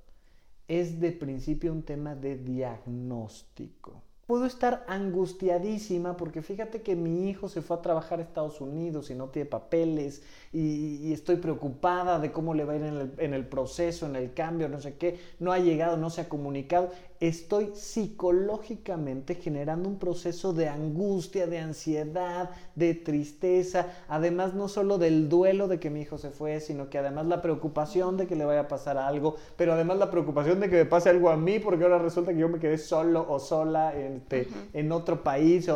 es 0.69 1.01
de 1.01 1.11
principio 1.11 1.73
un 1.73 1.83
tema 1.83 2.15
de 2.15 2.37
diagnóstico 2.37 4.01
puedo 4.27 4.47
estar 4.47 4.85
angustiadísima 4.89 6.17
porque 6.17 6.43
fíjate 6.43 6.83
que 6.83 6.97
mi 6.97 7.29
hijo 7.29 7.49
se 7.49 7.63
fue 7.63 7.77
a 7.77 7.83
trabajar 7.83 8.19
a 8.19 8.23
Estados 8.23 8.61
Unidos 8.61 9.11
y 9.11 9.15
no 9.15 9.29
tiene 9.29 9.49
papeles 9.49 10.23
y, 10.53 11.13
estoy 11.13 11.37
preocupada 11.37 12.19
de 12.19 12.33
cómo 12.33 12.55
le 12.55 12.65
va 12.65 12.73
a 12.73 12.77
ir 12.77 12.83
en 12.83 12.97
el, 12.97 13.13
en 13.19 13.35
el, 13.35 13.47
proceso, 13.47 14.07
en 14.07 14.17
el 14.17 14.33
cambio, 14.35 14.69
no 14.69 14.81
sé 14.81 14.97
qué, 14.97 15.19
no 15.39 15.53
ha 15.53 15.59
llegado, 15.59 15.97
no 15.97 16.11
se 16.11 16.23
ha 16.23 16.29
comunicado. 16.29 16.91
Estoy 17.21 17.71
psicológicamente 17.75 19.37
generando 19.37 19.89
un 19.89 19.99
proceso 19.99 20.53
de 20.53 20.69
angustia, 20.69 21.47
de 21.47 21.59
ansiedad, 21.59 22.51
de 22.75 22.95
tristeza, 22.95 23.87
además 24.09 24.55
no 24.55 24.69
solo 24.69 24.99
del 24.99 25.29
duelo 25.29 25.69
de 25.69 25.79
que 25.81 25.91
mi 25.91 26.03
hijo 26.03 26.19
se 26.19 26.31
fue, 26.31 26.61
sino 26.61 26.91
que 26.91 26.99
además 26.99 27.27
la 27.27 27.41
preocupación 27.41 28.17
de 28.17 28.27
que 28.27 28.37
le 28.37 28.45
vaya 28.45 28.61
a 28.61 28.69
pasar 28.69 28.99
algo, 28.99 29.37
pero 29.57 29.73
además 29.73 29.99
la 29.99 30.11
preocupación 30.11 30.61
de 30.61 30.69
que 30.69 30.77
me 30.77 30.87
pase 30.87 31.09
algo 31.09 31.31
a 31.31 31.37
mí 31.37 31.61
porque 31.61 31.85
ahora 31.85 31.99
resulta 31.99 32.33
que 32.33 32.41
yo 32.41 32.49
me 32.49 32.59
quedé 32.59 32.79
solo 32.79 33.25
o 33.29 33.39
sola 33.39 33.95
en 33.99 34.25
en 34.73 34.93
otro 34.93 35.23
país. 35.23 35.71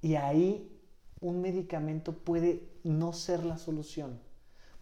y 0.00 0.14
ahí 0.14 0.74
un 1.20 1.40
medicamento 1.40 2.12
puede 2.12 2.62
no 2.84 3.12
ser 3.12 3.44
la 3.44 3.58
solución. 3.58 4.20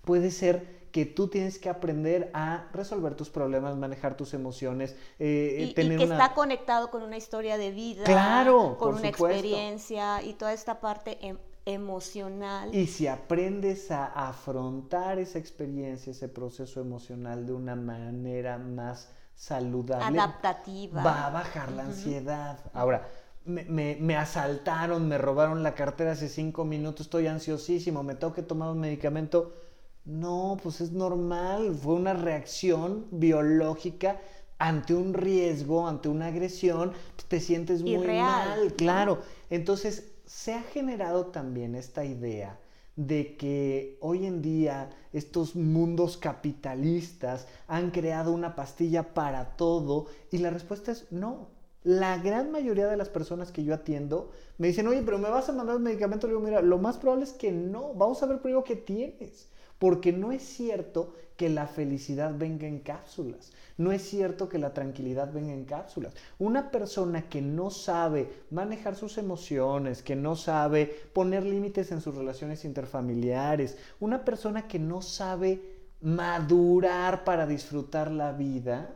Puede 0.03 0.31
ser 0.31 0.86
que 0.97 1.05
tú 1.05 1.29
tienes 1.29 1.59
que 1.59 1.69
aprender 1.69 2.31
a 2.33 2.69
resolver 2.73 3.15
tus 3.17 3.29
problemas, 3.29 3.77
manejar 3.77 4.17
tus 4.17 4.33
emociones, 4.33 4.97
eh, 5.19 5.67
y, 5.69 5.75
que 5.75 6.03
está 6.03 6.33
conectado 6.33 6.91
con 6.91 7.03
una 7.03 7.19
historia 7.19 7.59
de 7.59 7.71
vida, 7.71 8.05
claro, 8.05 8.79
con 8.79 8.95
una 8.95 9.09
experiencia 9.09 10.23
y 10.23 10.33
toda 10.33 10.55
esta 10.55 10.81
parte 10.81 11.19
em, 11.21 11.37
emocional. 11.67 12.75
Y 12.75 12.87
si 12.87 13.09
aprendes 13.09 13.91
a 13.91 14.07
afrontar 14.07 15.19
esa 15.19 15.39
experiencia, 15.39 16.13
ese 16.13 16.31
proceso 16.31 16.81
emocional 16.81 17.45
de 17.45 17.53
una 17.53 17.77
manera 17.77 18.57
más 18.57 19.11
saludable. 19.35 20.19
Adaptativa. 20.19 21.03
Va 21.03 21.27
a 21.27 21.31
bajar 21.31 21.73
la 21.73 21.83
ansiedad. 21.83 22.59
Ahora, 22.73 23.07
me, 23.45 24.17
asaltaron, 24.17 25.07
me 25.07 25.19
robaron 25.19 25.63
la 25.63 25.75
cartera 25.75 26.13
hace 26.13 26.31
cinco 26.31 26.65
minutos, 26.65 27.03
estoy 27.03 27.27
ansiosísimo, 27.27 28.03
me 28.03 28.15
tengo 28.15 28.33
que 28.33 28.43
tomar 28.43 28.71
un 28.71 28.81
medicamento. 28.81 29.53
No, 30.07 30.57
pues 30.63 30.81
es 30.81 30.93
normal, 30.93 31.75
fue 31.75 31.95
una 31.95 32.15
reacción 32.15 33.07
biológica 33.11 34.21
ante 34.57 34.95
un 34.95 35.13
riesgo, 35.13 35.87
ante 35.87 36.09
una 36.09 36.29
agresión, 36.29 36.93
te 37.29 37.41
sientes 37.41 37.83
muy 37.83 38.07
mal, 38.07 38.73
claro. 38.75 39.19
Entonces, 39.51 40.13
se 40.25 40.55
ha 40.55 40.63
generado 40.63 41.27
también 41.27 41.75
esta 41.75 42.05
idea 42.05 42.59
de 42.95 43.37
que 43.37 43.99
hoy 44.01 44.27
en 44.27 44.43
día 44.43 44.91
estos 45.13 45.55
mundos 45.57 46.17
capitalistas 46.17 47.47
han 47.67 47.91
creado 47.91 48.33
una 48.33 48.55
pastilla 48.55 49.13
para 49.13 49.57
todo 49.57 50.07
y 50.31 50.39
la 50.39 50.51
respuesta 50.51 50.93
es 50.93 51.11
no. 51.11 51.49
La 51.83 52.19
gran 52.19 52.51
mayoría 52.51 52.87
de 52.87 52.97
las 52.97 53.09
personas 53.09 53.53
que 53.53 53.65
yo 53.65 53.75
atiendo 53.75 54.31
me 54.59 54.69
dicen, 54.69 54.87
oye, 54.89 55.03
pero 55.03 55.19
me 55.19 55.29
vas 55.29 55.49
a 55.49 55.53
mandar 55.53 55.77
un 55.77 55.83
medicamento. 55.83 56.27
Le 56.27 56.33
digo, 56.33 56.45
mira, 56.45 56.63
lo 56.63 56.79
más 56.79 56.97
probable 56.97 57.25
es 57.25 57.33
que 57.33 57.53
no. 57.53 57.93
Vamos 57.95 58.23
a 58.23 58.27
ver 58.27 58.41
primero 58.41 58.65
qué 58.65 58.75
tienes. 58.75 59.49
Porque 59.79 60.13
no 60.13 60.33
es 60.33 60.43
cierto 60.43 61.15
que 61.37 61.49
la 61.51 61.67
felicidad 61.67 62.35
venga 62.37 62.67
en 62.67 62.81
cápsulas. 62.81 63.53
No 63.77 63.93
es 63.93 64.03
cierto 64.03 64.49
que 64.49 64.59
la 64.59 64.73
tranquilidad 64.73 65.33
venga 65.33 65.53
en 65.53 65.67
cápsulas. 65.67 66.15
Una 66.39 66.71
persona 66.71 67.29
que 67.29 67.43
no 67.43 67.71
sabe 67.71 68.31
manejar 68.51 68.97
sus 68.97 69.19
emociones, 69.19 70.03
que 70.03 70.17
no 70.17 70.35
sabe 70.35 70.87
poner 71.13 71.45
límites 71.45 71.93
en 71.93 72.01
sus 72.01 72.15
relaciones 72.15 72.65
interfamiliares, 72.65 73.77
una 74.01 74.25
persona 74.25 74.67
que 74.67 74.79
no 74.79 75.03
sabe 75.03 75.61
madurar 76.01 77.25
para 77.25 77.47
disfrutar 77.47 78.11
la 78.11 78.33
vida, 78.33 78.95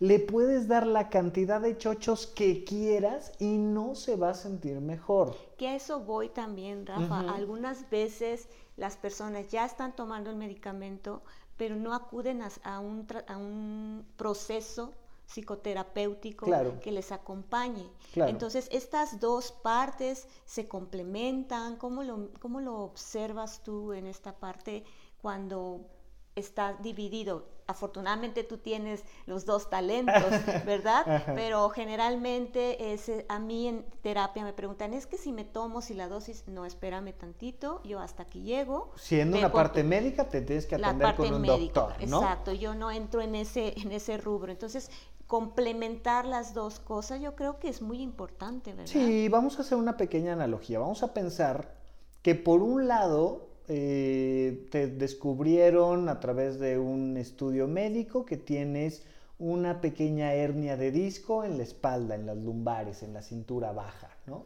le 0.00 0.18
puedes 0.18 0.68
dar 0.68 0.86
la 0.86 1.08
cantidad 1.08 1.60
de 1.60 1.76
chochos 1.76 2.26
que 2.26 2.64
quieras 2.64 3.32
y 3.38 3.58
no 3.58 3.94
se 3.94 4.16
va 4.16 4.30
a 4.30 4.34
sentir 4.34 4.80
mejor. 4.80 5.36
Que 5.56 5.68
a 5.68 5.76
eso 5.76 6.00
voy 6.00 6.28
también, 6.28 6.86
Rafa. 6.86 7.20
Algunas 7.32 7.88
veces 7.90 8.48
las 8.76 8.96
personas 8.96 9.48
ya 9.48 9.64
están 9.64 9.94
tomando 9.94 10.30
el 10.30 10.36
medicamento, 10.36 11.22
pero 11.56 11.76
no 11.76 11.94
acuden 11.94 12.42
a, 12.42 12.80
un, 12.80 13.06
a 13.26 13.36
un, 13.36 14.06
proceso 14.16 14.92
psicoterapéutico 15.26 16.46
que 16.82 16.92
les 16.92 17.12
acompañe. 17.12 17.88
Entonces, 18.14 18.68
estas 18.72 19.20
dos 19.20 19.52
partes 19.52 20.26
se 20.44 20.66
complementan. 20.66 21.76
¿Cómo 21.76 22.02
lo, 22.02 22.30
¿Cómo 22.40 22.60
lo 22.60 22.78
observas 22.80 23.62
tú 23.62 23.92
en 23.92 24.06
esta 24.06 24.34
parte 24.34 24.84
cuando 25.20 25.86
está 26.34 26.74
dividido. 26.74 27.46
Afortunadamente 27.72 28.44
tú 28.44 28.58
tienes 28.58 29.02
los 29.26 29.44
dos 29.44 29.68
talentos, 29.70 30.14
¿verdad? 30.66 31.24
Pero 31.34 31.68
generalmente 31.70 32.92
ese, 32.92 33.26
a 33.28 33.38
mí 33.38 33.66
en 33.66 33.84
terapia 34.02 34.44
me 34.44 34.52
preguntan, 34.52 34.94
es 34.94 35.06
que 35.06 35.18
si 35.18 35.32
me 35.32 35.44
tomo, 35.44 35.82
si 35.82 35.94
la 35.94 36.08
dosis, 36.08 36.44
no, 36.46 36.64
espérame 36.64 37.12
tantito, 37.12 37.80
yo 37.84 37.98
hasta 38.00 38.22
aquí 38.24 38.42
llego. 38.42 38.92
Siendo 38.96 39.38
una 39.38 39.50
parte 39.50 39.82
médica, 39.82 40.28
te 40.28 40.42
tienes 40.42 40.66
que 40.66 40.76
atender 40.76 41.14
con 41.14 41.34
un 41.34 41.42
doctor, 41.42 41.94
¿no? 42.06 42.20
Exacto, 42.22 42.52
yo 42.52 42.74
no 42.74 42.90
entro 42.90 43.20
en 43.20 43.34
ese, 43.34 43.74
en 43.80 43.90
ese 43.92 44.16
rubro. 44.18 44.52
Entonces, 44.52 44.90
complementar 45.26 46.26
las 46.26 46.52
dos 46.52 46.78
cosas 46.78 47.20
yo 47.20 47.34
creo 47.34 47.58
que 47.58 47.68
es 47.68 47.80
muy 47.80 48.02
importante, 48.02 48.74
¿verdad? 48.74 48.92
Sí, 48.92 49.28
vamos 49.28 49.58
a 49.58 49.62
hacer 49.62 49.78
una 49.78 49.96
pequeña 49.96 50.34
analogía. 50.34 50.78
Vamos 50.78 51.02
a 51.02 51.14
pensar 51.14 51.74
que 52.20 52.34
por 52.34 52.62
un 52.62 52.86
lado 52.86 53.51
eh, 53.68 54.66
te 54.70 54.88
descubrieron 54.88 56.08
a 56.08 56.20
través 56.20 56.58
de 56.58 56.78
un 56.78 57.16
estudio 57.16 57.68
médico 57.68 58.24
que 58.24 58.36
tienes 58.36 59.04
una 59.38 59.80
pequeña 59.80 60.34
hernia 60.34 60.76
de 60.76 60.92
disco 60.92 61.44
en 61.44 61.56
la 61.56 61.64
espalda, 61.64 62.14
en 62.14 62.26
las 62.26 62.36
lumbares, 62.36 63.02
en 63.02 63.12
la 63.12 63.22
cintura 63.22 63.72
baja, 63.72 64.10
¿no? 64.26 64.44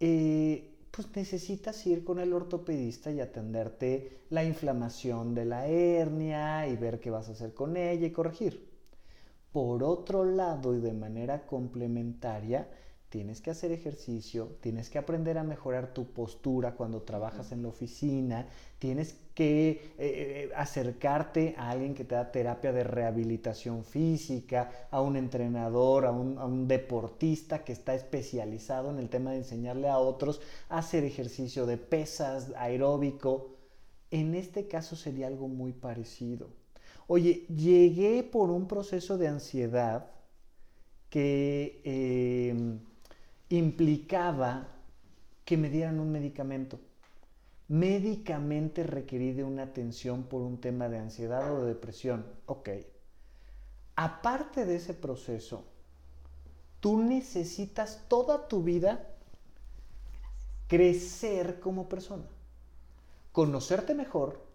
Eh, 0.00 0.74
pues 0.90 1.08
necesitas 1.14 1.86
ir 1.86 2.04
con 2.04 2.18
el 2.18 2.32
ortopedista 2.32 3.10
y 3.12 3.20
atenderte 3.20 4.22
la 4.30 4.42
inflamación 4.42 5.34
de 5.34 5.44
la 5.44 5.66
hernia 5.68 6.66
y 6.66 6.76
ver 6.76 6.98
qué 6.98 7.10
vas 7.10 7.28
a 7.28 7.32
hacer 7.32 7.54
con 7.54 7.76
ella 7.76 8.06
y 8.06 8.10
corregir. 8.10 8.68
Por 9.52 9.82
otro 9.84 10.24
lado 10.24 10.74
y 10.74 10.80
de 10.80 10.92
manera 10.92 11.46
complementaria, 11.46 12.68
tienes 13.08 13.40
que 13.40 13.50
hacer 13.50 13.72
ejercicio, 13.72 14.56
tienes 14.60 14.90
que 14.90 14.98
aprender 14.98 15.38
a 15.38 15.42
mejorar 15.42 15.94
tu 15.94 16.06
postura 16.06 16.74
cuando 16.74 17.02
trabajas 17.02 17.52
en 17.52 17.62
la 17.62 17.68
oficina, 17.68 18.46
tienes 18.78 19.16
que 19.34 19.70
eh, 19.70 19.80
eh, 19.98 20.50
acercarte 20.54 21.54
a 21.56 21.70
alguien 21.70 21.94
que 21.94 22.04
te 22.04 22.14
da 22.14 22.30
terapia 22.30 22.72
de 22.72 22.84
rehabilitación 22.84 23.84
física, 23.84 24.88
a 24.90 25.00
un 25.00 25.16
entrenador, 25.16 26.04
a 26.04 26.12
un, 26.12 26.68
deportista 26.68 27.64
que 27.64 27.72
está 27.72 27.94
especializado 27.94 28.90
en 28.90 28.98
el 28.98 29.08
tema 29.08 29.30
de 29.30 29.38
enseñarle 29.38 29.88
a 29.88 29.98
otros 29.98 30.40
a 30.68 30.78
hacer 30.78 31.04
ejercicio 31.04 31.64
de 31.64 31.78
pesas, 31.78 32.52
aeróbico. 32.56 33.54
En 34.10 34.34
este 34.34 34.68
caso 34.68 34.96
sería 34.96 35.28
algo 35.28 35.48
muy 35.48 35.72
parecido. 35.72 36.48
Oye, 37.06 37.46
llegué 37.48 38.22
por 38.22 38.50
un 38.50 38.68
proceso 38.68 39.16
de 39.16 39.28
ansiedad 39.28 40.10
que 41.08 41.80
eh, 41.84 42.78
implicaba 43.48 44.68
que 45.44 45.56
me 45.56 45.70
dieran 45.70 46.00
un 46.00 46.12
medicamento. 46.12 46.78
Médicamente 47.68 48.82
requerí 48.82 49.32
de 49.32 49.44
una 49.44 49.64
atención 49.64 50.24
por 50.24 50.42
un 50.42 50.60
tema 50.60 50.88
de 50.88 50.98
ansiedad 50.98 51.52
o 51.52 51.62
de 51.62 51.68
depresión. 51.68 52.26
Ok. 52.46 52.70
Aparte 53.96 54.64
de 54.64 54.76
ese 54.76 54.94
proceso, 54.94 55.64
tú 56.80 56.98
necesitas 56.98 58.04
toda 58.08 58.48
tu 58.48 58.62
vida 58.62 59.08
crecer 60.68 61.60
como 61.60 61.88
persona, 61.88 62.26
conocerte 63.32 63.94
mejor, 63.94 64.46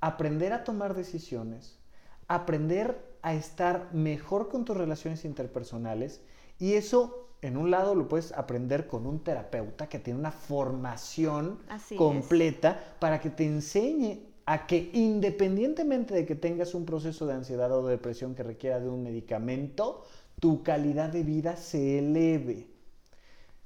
aprender 0.00 0.52
a 0.52 0.64
tomar 0.64 0.94
decisiones, 0.94 1.78
aprender 2.26 3.16
a 3.22 3.34
estar 3.34 3.92
mejor 3.92 4.48
con 4.48 4.64
tus 4.64 4.76
relaciones 4.76 5.24
interpersonales 5.24 6.20
y 6.58 6.74
eso 6.74 7.27
en 7.42 7.56
un 7.56 7.70
lado 7.70 7.94
lo 7.94 8.08
puedes 8.08 8.32
aprender 8.32 8.86
con 8.86 9.06
un 9.06 9.22
terapeuta 9.22 9.88
que 9.88 9.98
tiene 9.98 10.18
una 10.18 10.32
formación 10.32 11.58
completa 11.96 12.96
para 12.98 13.20
que 13.20 13.30
te 13.30 13.46
enseñe 13.46 14.28
a 14.44 14.66
que 14.66 14.90
independientemente 14.94 16.14
de 16.14 16.24
que 16.24 16.34
tengas 16.34 16.74
un 16.74 16.86
proceso 16.86 17.26
de 17.26 17.34
ansiedad 17.34 17.70
o 17.70 17.86
de 17.86 17.92
depresión 17.92 18.34
que 18.34 18.42
requiera 18.42 18.80
de 18.80 18.88
un 18.88 19.02
medicamento, 19.02 20.04
tu 20.40 20.62
calidad 20.62 21.10
de 21.10 21.22
vida 21.22 21.56
se 21.56 21.98
eleve. 21.98 22.70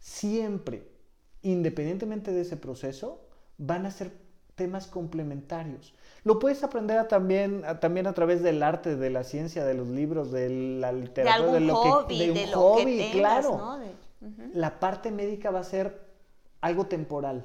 Siempre, 0.00 0.88
independientemente 1.42 2.32
de 2.32 2.40
ese 2.40 2.56
proceso, 2.56 3.20
van 3.58 3.86
a 3.86 3.90
ser 3.92 4.12
temas 4.54 4.86
complementarios. 4.86 5.94
Lo 6.24 6.38
puedes 6.38 6.62
aprender 6.62 7.08
también, 7.08 7.64
a, 7.64 7.80
también 7.80 8.06
a 8.06 8.12
través 8.12 8.42
del 8.42 8.62
arte, 8.62 8.96
de 8.96 9.10
la 9.10 9.24
ciencia, 9.24 9.64
de 9.64 9.74
los 9.74 9.88
libros, 9.88 10.30
de 10.30 10.48
la 10.78 10.92
literatura, 10.92 11.52
de, 11.52 11.60
lo 11.60 11.74
hobby, 11.76 12.18
que, 12.18 12.32
de 12.32 12.44
un 12.44 12.52
hobby, 12.52 13.08
claro. 13.12 13.78
La 14.54 14.78
parte 14.78 15.10
médica 15.10 15.50
va 15.50 15.60
a 15.60 15.64
ser 15.64 16.12
algo 16.60 16.86
temporal, 16.86 17.44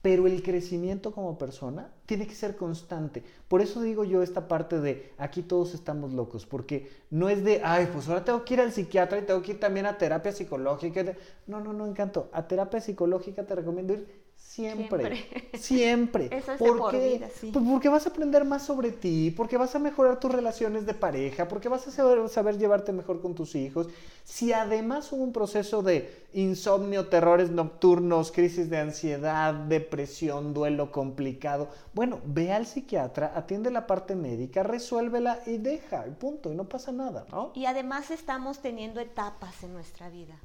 pero 0.00 0.26
el 0.26 0.42
crecimiento 0.42 1.12
como 1.12 1.36
persona 1.36 1.92
tiene 2.06 2.26
que 2.26 2.34
ser 2.34 2.56
constante. 2.56 3.22
Por 3.46 3.60
eso 3.60 3.82
digo 3.82 4.04
yo 4.04 4.22
esta 4.22 4.48
parte 4.48 4.80
de 4.80 5.12
aquí 5.18 5.42
todos 5.42 5.74
estamos 5.74 6.14
locos, 6.14 6.46
porque 6.46 6.90
no 7.10 7.28
es 7.28 7.44
de, 7.44 7.60
ay, 7.62 7.90
pues 7.92 8.08
ahora 8.08 8.24
tengo 8.24 8.42
que 8.44 8.54
ir 8.54 8.60
al 8.60 8.72
psiquiatra 8.72 9.18
y 9.18 9.22
tengo 9.22 9.42
que 9.42 9.52
ir 9.52 9.60
también 9.60 9.84
a 9.84 9.98
terapia 9.98 10.32
psicológica. 10.32 11.04
No, 11.46 11.60
no, 11.60 11.74
no, 11.74 11.86
encanto. 11.86 12.30
A 12.32 12.48
terapia 12.48 12.80
psicológica 12.80 13.44
te 13.44 13.54
recomiendo 13.54 13.92
ir 13.92 14.21
Siempre, 14.52 15.24
siempre. 15.54 16.28
Eso 16.30 16.52
es 16.52 16.58
por 16.58 16.92
vida, 16.92 17.30
sí. 17.40 17.50
Pues 17.50 17.64
porque 17.66 17.88
vas 17.88 18.06
a 18.06 18.10
aprender 18.10 18.44
más 18.44 18.62
sobre 18.62 18.92
ti, 18.92 19.32
porque 19.34 19.56
vas 19.56 19.74
a 19.74 19.78
mejorar 19.78 20.20
tus 20.20 20.30
relaciones 20.30 20.84
de 20.84 20.92
pareja, 20.92 21.48
porque 21.48 21.70
vas 21.70 21.88
a 21.88 21.90
saber, 21.90 22.28
saber, 22.28 22.58
llevarte 22.58 22.92
mejor 22.92 23.22
con 23.22 23.34
tus 23.34 23.54
hijos. 23.54 23.88
Si 24.24 24.52
además 24.52 25.10
hubo 25.10 25.24
un 25.24 25.32
proceso 25.32 25.82
de 25.82 26.26
insomnio, 26.34 27.08
terrores 27.08 27.50
nocturnos, 27.50 28.30
crisis 28.30 28.68
de 28.68 28.76
ansiedad, 28.76 29.54
depresión, 29.54 30.52
duelo 30.52 30.92
complicado, 30.92 31.70
bueno, 31.94 32.20
ve 32.26 32.52
al 32.52 32.66
psiquiatra, 32.66 33.32
atiende 33.34 33.70
la 33.70 33.86
parte 33.86 34.14
médica, 34.14 34.62
resuélvela 34.62 35.40
y 35.46 35.56
deja, 35.56 36.06
y 36.06 36.10
punto, 36.10 36.52
y 36.52 36.54
no 36.54 36.68
pasa 36.68 36.92
nada, 36.92 37.24
¿no? 37.32 37.52
Y 37.54 37.64
además 37.64 38.10
estamos 38.10 38.58
teniendo 38.58 39.00
etapas 39.00 39.62
en 39.62 39.72
nuestra 39.72 40.10
vida. 40.10 40.38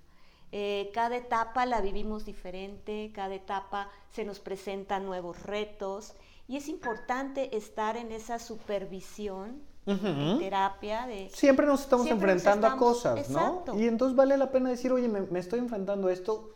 Eh, 0.51 0.91
cada 0.93 1.17
etapa 1.17 1.65
la 1.65 1.81
vivimos 1.81 2.25
diferente, 2.25 3.11
cada 3.13 3.35
etapa 3.35 3.89
se 4.11 4.23
nos 4.23 4.39
presenta 4.39 4.99
nuevos 4.99 5.43
retos 5.43 6.13
y 6.47 6.55
es 6.55 6.69
importante 6.69 7.55
estar 7.57 7.97
en 7.97 8.13
esa 8.13 8.39
supervisión 8.39 9.61
en 9.85 10.39
terapia. 10.39 11.05
De, 11.05 11.29
siempre 11.33 11.65
nos 11.65 11.81
estamos 11.81 12.07
enfrentando 12.07 12.67
a 12.67 12.77
cosas, 12.77 13.29
¿no? 13.29 13.63
Y 13.75 13.87
entonces 13.87 14.15
vale 14.15 14.37
la 14.37 14.51
pena 14.51 14.69
decir, 14.69 14.91
oye, 14.91 15.09
me, 15.09 15.39
estoy 15.39 15.59
enfrentando 15.59 16.07
a 16.07 16.13
esto. 16.13 16.53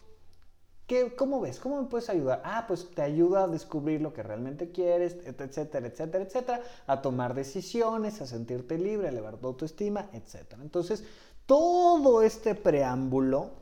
¿Qué, 0.87 1.15
¿Cómo 1.15 1.39
ves? 1.39 1.59
¿Cómo 1.59 1.81
me 1.81 1.87
puedes 1.87 2.09
ayudar? 2.09 2.41
Ah, 2.43 2.65
pues 2.67 2.89
te 2.91 3.01
ayuda 3.01 3.43
a 3.43 3.47
descubrir 3.47 4.01
lo 4.01 4.13
que 4.13 4.23
realmente 4.23 4.71
quieres, 4.71 5.17
etcétera, 5.25 5.87
etcétera, 5.87 6.23
etcétera, 6.23 6.61
a 6.87 7.01
tomar 7.01 7.33
decisiones, 7.33 8.19
a 8.21 8.25
sentirte 8.25 8.77
libre, 8.77 9.07
a 9.07 9.11
elevar 9.11 9.37
tu 9.37 9.47
autoestima, 9.47 10.09
etcétera. 10.11 10.61
Entonces, 10.61 11.05
todo 11.45 12.21
este 12.23 12.55
preámbulo 12.55 13.60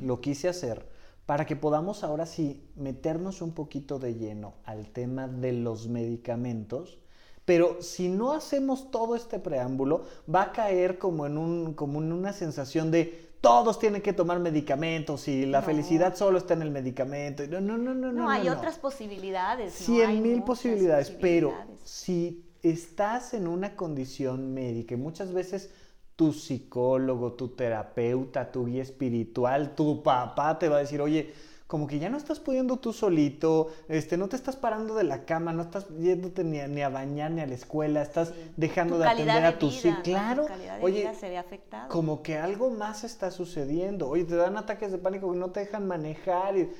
lo 0.00 0.20
quise 0.20 0.48
hacer 0.48 0.86
para 1.26 1.46
que 1.46 1.56
podamos 1.56 2.04
ahora 2.04 2.26
sí 2.26 2.62
meternos 2.76 3.42
un 3.42 3.52
poquito 3.52 3.98
de 3.98 4.14
lleno 4.14 4.54
al 4.64 4.88
tema 4.88 5.28
de 5.28 5.52
los 5.52 5.88
medicamentos. 5.88 6.98
Pero 7.44 7.82
si 7.82 8.08
no 8.08 8.32
hacemos 8.32 8.90
todo 8.90 9.16
este 9.16 9.38
preámbulo, 9.38 10.04
va 10.32 10.42
a 10.42 10.52
caer 10.52 10.98
como 10.98 11.26
en, 11.26 11.38
un, 11.38 11.74
como 11.74 12.00
en 12.00 12.12
una 12.12 12.32
sensación 12.32 12.90
de 12.90 13.32
todos 13.40 13.80
tienen 13.80 14.02
que 14.02 14.12
tomar 14.12 14.38
medicamentos 14.38 15.26
y 15.26 15.46
la 15.46 15.62
felicidad 15.62 16.14
solo 16.14 16.38
está 16.38 16.54
en 16.54 16.62
el 16.62 16.70
medicamento. 16.70 17.42
No, 17.48 17.60
no, 17.60 17.76
no, 17.76 17.92
no. 17.92 18.12
No, 18.12 18.30
hay 18.30 18.48
otras 18.48 18.78
posibilidades. 18.78 19.74
Cien 19.74 20.22
mil 20.22 20.44
posibilidades, 20.44 21.10
pero 21.10 21.52
si 21.82 22.44
estás 22.62 23.34
en 23.34 23.48
una 23.48 23.74
condición 23.74 24.54
médica 24.54 24.94
y 24.94 24.96
muchas 24.96 25.32
veces 25.32 25.70
tu 26.16 26.32
psicólogo, 26.32 27.32
tu 27.32 27.48
terapeuta, 27.48 28.50
tu 28.50 28.66
guía 28.66 28.82
espiritual, 28.82 29.74
tu 29.74 30.02
papá 30.02 30.58
te 30.58 30.68
va 30.68 30.76
a 30.76 30.80
decir, 30.80 31.00
oye, 31.00 31.32
como 31.66 31.86
que 31.86 31.98
ya 31.98 32.10
no 32.10 32.18
estás 32.18 32.38
pudiendo 32.38 32.76
tú 32.76 32.92
solito, 32.92 33.68
este, 33.88 34.18
no 34.18 34.28
te 34.28 34.36
estás 34.36 34.56
parando 34.56 34.94
de 34.94 35.04
la 35.04 35.24
cama, 35.24 35.54
no 35.54 35.62
estás 35.62 35.88
yéndote 35.98 36.44
ni 36.44 36.82
a, 36.82 36.88
bañar 36.90 37.30
ni 37.30 37.40
a 37.40 37.46
la 37.46 37.54
escuela, 37.54 38.02
estás 38.02 38.34
dejando 38.58 38.98
de 38.98 39.08
atender 39.08 39.44
a 39.44 39.58
tus 39.58 39.82
hijos. 39.84 40.02
Claro, 40.04 40.46
oye, 40.82 41.10
se 41.14 41.30
ve 41.30 41.38
afectado. 41.38 41.88
como 41.88 42.22
que 42.22 42.36
algo 42.36 42.68
más 42.70 43.04
está 43.04 43.30
sucediendo. 43.30 44.08
Oye, 44.10 44.24
te 44.24 44.36
dan 44.36 44.58
ataques 44.58 44.92
de 44.92 44.98
pánico 44.98 45.32
que 45.32 45.38
no 45.38 45.50
te 45.50 45.60
dejan 45.60 45.86
manejar. 45.86 46.58
Y... 46.58 46.70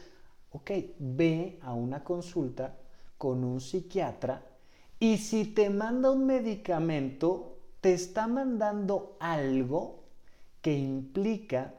Ok, 0.51 0.71
ve 0.99 1.59
a 1.63 1.73
una 1.73 2.05
consulta 2.05 2.77
con 3.17 3.45
un 3.45 3.63
psiquiatra 3.63 4.43
y 5.03 5.17
si 5.17 5.47
te 5.47 5.71
manda 5.71 6.11
un 6.11 6.27
medicamento, 6.27 7.52
te 7.83 7.93
está 7.93 8.29
mandando 8.29 9.17
algo 9.19 10.05
que 10.63 10.73
implica 10.73 11.75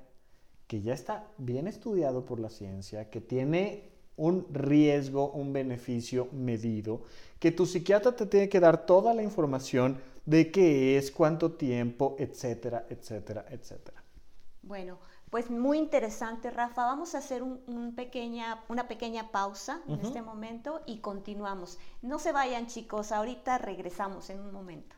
que 0.67 0.81
ya 0.81 0.93
está 0.93 1.27
bien 1.37 1.65
estudiado 1.65 2.25
por 2.25 2.41
la 2.41 2.49
ciencia, 2.49 3.09
que 3.09 3.21
tiene 3.21 3.89
un 4.17 4.45
riesgo, 4.51 5.31
un 5.31 5.53
beneficio 5.53 6.27
medido, 6.33 7.03
que 7.39 7.53
tu 7.53 7.65
psiquiatra 7.65 8.15
te 8.15 8.25
tiene 8.25 8.49
que 8.49 8.59
dar 8.59 8.85
toda 8.85 9.13
la 9.13 9.23
información 9.23 9.97
de 10.25 10.51
qué 10.51 10.97
es, 10.97 11.09
cuánto 11.09 11.53
tiempo, 11.53 12.17
etcétera, 12.19 12.85
etcétera, 12.89 13.45
etcétera. 13.49 14.03
Bueno, 14.61 14.97
pues 15.29 15.49
muy 15.49 15.77
interesante, 15.77 16.51
Rafa. 16.51 16.83
Vamos 16.83 17.15
a 17.15 17.19
hacer 17.19 17.43
un, 17.43 17.93
pequeña, 17.95 18.61
una 18.67 18.89
pequeña 18.89 19.31
pausa 19.31 19.81
en 19.87 20.01
este 20.01 20.21
momento 20.21 20.81
y 20.85 20.97
continuamos. 20.97 21.79
No 22.01 22.19
se 22.19 22.33
vayan 22.33 22.67
chicos, 22.67 23.13
ahorita 23.13 23.57
regresamos 23.57 24.29
en 24.29 24.41
un 24.41 24.51
momento. 24.51 24.97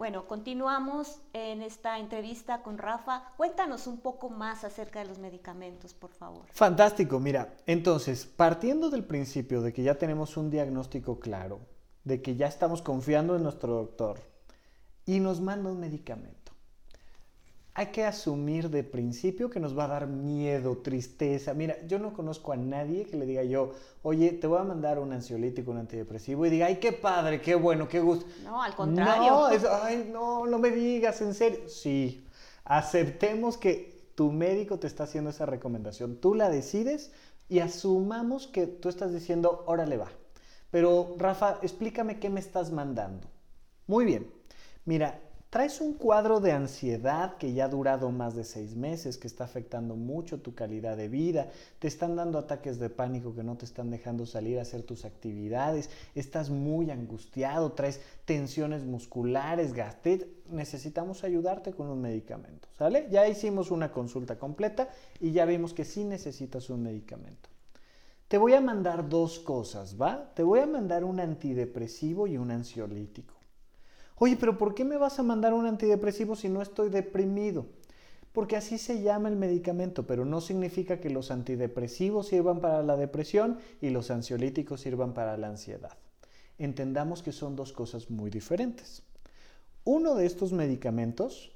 Bueno, 0.00 0.26
continuamos 0.26 1.20
en 1.34 1.62
esta 1.62 1.98
entrevista 1.98 2.62
con 2.62 2.78
Rafa. 2.78 3.32
Cuéntanos 3.36 3.86
un 3.86 4.00
poco 4.00 4.30
más 4.30 4.64
acerca 4.64 5.00
de 5.00 5.04
los 5.04 5.18
medicamentos, 5.18 5.92
por 5.92 6.10
favor. 6.10 6.46
Fantástico, 6.52 7.20
mira, 7.20 7.54
entonces, 7.66 8.24
partiendo 8.24 8.88
del 8.88 9.04
principio 9.04 9.60
de 9.60 9.72
que 9.72 9.82
ya 9.82 9.96
tenemos 9.96 10.36
un 10.38 10.50
diagnóstico 10.50 11.20
claro, 11.20 11.60
de 12.04 12.22
que 12.22 12.34
ya 12.34 12.46
estamos 12.46 12.80
confiando 12.80 13.36
en 13.36 13.42
nuestro 13.42 13.74
doctor 13.74 14.20
y 15.04 15.20
nos 15.20 15.40
manda 15.40 15.70
un 15.70 15.78
medicamento 15.78 16.39
hay 17.80 17.86
que 17.86 18.04
asumir 18.04 18.68
de 18.68 18.84
principio 18.84 19.48
que 19.48 19.58
nos 19.58 19.76
va 19.76 19.84
a 19.84 19.88
dar 19.88 20.06
miedo, 20.06 20.76
tristeza. 20.76 21.54
Mira, 21.54 21.78
yo 21.86 21.98
no 21.98 22.12
conozco 22.12 22.52
a 22.52 22.56
nadie 22.56 23.06
que 23.06 23.16
le 23.16 23.24
diga 23.24 23.42
yo, 23.42 23.72
oye, 24.02 24.32
te 24.32 24.46
voy 24.46 24.60
a 24.60 24.64
mandar 24.64 24.98
un 24.98 25.14
ansiolítico, 25.14 25.70
un 25.70 25.78
antidepresivo, 25.78 26.44
y 26.44 26.50
diga, 26.50 26.66
ay, 26.66 26.76
qué 26.76 26.92
padre, 26.92 27.40
qué 27.40 27.54
bueno, 27.54 27.88
qué 27.88 28.00
gusto. 28.00 28.26
No, 28.44 28.62
al 28.62 28.74
contrario. 28.74 29.30
No, 29.30 29.46
ay, 29.82 30.10
no, 30.12 30.44
no 30.44 30.58
me 30.58 30.70
digas, 30.72 31.22
en 31.22 31.32
serio. 31.32 31.70
Sí, 31.70 32.22
aceptemos 32.64 33.56
que 33.56 34.10
tu 34.14 34.30
médico 34.30 34.78
te 34.78 34.86
está 34.86 35.04
haciendo 35.04 35.30
esa 35.30 35.46
recomendación, 35.46 36.16
tú 36.16 36.34
la 36.34 36.50
decides 36.50 37.12
y 37.48 37.60
asumamos 37.60 38.46
que 38.46 38.66
tú 38.66 38.90
estás 38.90 39.10
diciendo, 39.10 39.64
órale 39.66 39.96
va. 39.96 40.08
Pero, 40.70 41.14
Rafa, 41.16 41.56
explícame 41.62 42.20
qué 42.20 42.28
me 42.28 42.40
estás 42.40 42.72
mandando. 42.72 43.26
Muy 43.86 44.04
bien. 44.04 44.30
Mira, 44.84 45.18
traes 45.50 45.80
un 45.80 45.94
cuadro 45.94 46.38
de 46.38 46.52
ansiedad 46.52 47.36
que 47.36 47.52
ya 47.52 47.64
ha 47.64 47.68
durado 47.68 48.12
más 48.12 48.36
de 48.36 48.44
seis 48.44 48.76
meses, 48.76 49.18
que 49.18 49.26
está 49.26 49.42
afectando 49.42 49.96
mucho 49.96 50.40
tu 50.40 50.54
calidad 50.54 50.96
de 50.96 51.08
vida, 51.08 51.48
te 51.80 51.88
están 51.88 52.14
dando 52.14 52.38
ataques 52.38 52.78
de 52.78 52.88
pánico 52.88 53.34
que 53.34 53.42
no 53.42 53.56
te 53.56 53.64
están 53.64 53.90
dejando 53.90 54.26
salir 54.26 54.60
a 54.60 54.62
hacer 54.62 54.84
tus 54.84 55.04
actividades, 55.04 55.90
estás 56.14 56.50
muy 56.50 56.92
angustiado, 56.92 57.72
traes 57.72 58.00
tensiones 58.24 58.84
musculares, 58.84 59.72
gastritis, 59.72 60.28
necesitamos 60.48 61.24
ayudarte 61.24 61.72
con 61.72 61.88
un 61.88 62.00
medicamento, 62.00 62.68
¿sale? 62.78 63.08
Ya 63.10 63.26
hicimos 63.26 63.72
una 63.72 63.90
consulta 63.90 64.38
completa 64.38 64.88
y 65.18 65.32
ya 65.32 65.44
vimos 65.46 65.74
que 65.74 65.84
sí 65.84 66.04
necesitas 66.04 66.70
un 66.70 66.84
medicamento. 66.84 67.48
Te 68.28 68.38
voy 68.38 68.54
a 68.54 68.60
mandar 68.60 69.08
dos 69.08 69.40
cosas, 69.40 70.00
¿va? 70.00 70.32
Te 70.34 70.44
voy 70.44 70.60
a 70.60 70.66
mandar 70.66 71.02
un 71.02 71.18
antidepresivo 71.18 72.28
y 72.28 72.36
un 72.36 72.52
ansiolítico. 72.52 73.39
Oye, 74.22 74.36
pero 74.36 74.58
¿por 74.58 74.74
qué 74.74 74.84
me 74.84 74.98
vas 74.98 75.18
a 75.18 75.22
mandar 75.22 75.54
un 75.54 75.64
antidepresivo 75.64 76.36
si 76.36 76.50
no 76.50 76.60
estoy 76.60 76.90
deprimido? 76.90 77.64
Porque 78.34 78.54
así 78.54 78.76
se 78.76 79.00
llama 79.00 79.30
el 79.30 79.36
medicamento, 79.36 80.06
pero 80.06 80.26
no 80.26 80.42
significa 80.42 81.00
que 81.00 81.08
los 81.08 81.30
antidepresivos 81.30 82.26
sirvan 82.26 82.60
para 82.60 82.82
la 82.82 82.98
depresión 82.98 83.58
y 83.80 83.88
los 83.88 84.10
ansiolíticos 84.10 84.82
sirvan 84.82 85.14
para 85.14 85.38
la 85.38 85.48
ansiedad. 85.48 85.96
Entendamos 86.58 87.22
que 87.22 87.32
son 87.32 87.56
dos 87.56 87.72
cosas 87.72 88.10
muy 88.10 88.28
diferentes. 88.28 89.02
Uno 89.84 90.14
de 90.14 90.26
estos 90.26 90.52
medicamentos 90.52 91.50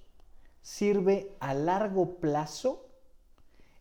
sirve 0.63 1.37
a 1.41 1.53
largo 1.53 2.15
plazo 2.17 2.87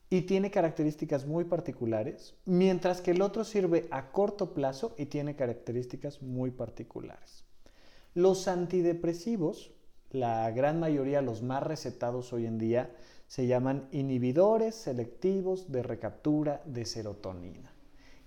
y 0.09 0.23
tiene 0.23 0.51
características 0.51 1.25
muy 1.25 1.45
particulares, 1.45 2.35
mientras 2.43 2.99
que 2.99 3.11
el 3.11 3.21
otro 3.21 3.45
sirve 3.45 3.87
a 3.91 4.11
corto 4.11 4.53
plazo 4.53 4.93
y 4.97 5.05
tiene 5.05 5.37
características 5.37 6.21
muy 6.21 6.51
particulares. 6.51 7.45
Los 8.15 8.47
antidepresivos, 8.47 9.71
la 10.11 10.51
gran 10.51 10.79
mayoría, 10.79 11.23
los 11.23 11.41
más 11.41 11.63
recetados 11.63 12.31
hoy 12.31 12.45
en 12.45 12.59
día, 12.59 12.91
se 13.27 13.47
llaman 13.47 13.87
inhibidores 13.91 14.75
selectivos 14.75 15.71
de 15.71 15.81
recaptura 15.81 16.61
de 16.65 16.85
serotonina. 16.85 17.73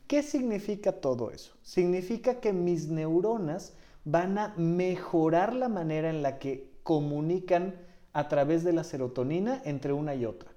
¿Qué 0.08 0.24
significa 0.24 0.92
todo 0.92 1.30
eso? 1.30 1.54
Significa 1.62 2.40
que 2.40 2.52
mis 2.52 2.88
neuronas 2.88 3.74
van 4.04 4.38
a 4.38 4.54
mejorar 4.56 5.54
la 5.54 5.68
manera 5.68 6.10
en 6.10 6.22
la 6.22 6.40
que 6.40 6.72
comunican 6.82 7.76
a 8.12 8.26
través 8.28 8.64
de 8.64 8.72
la 8.72 8.82
serotonina 8.82 9.62
entre 9.64 9.92
una 9.92 10.16
y 10.16 10.26
otra. 10.26 10.50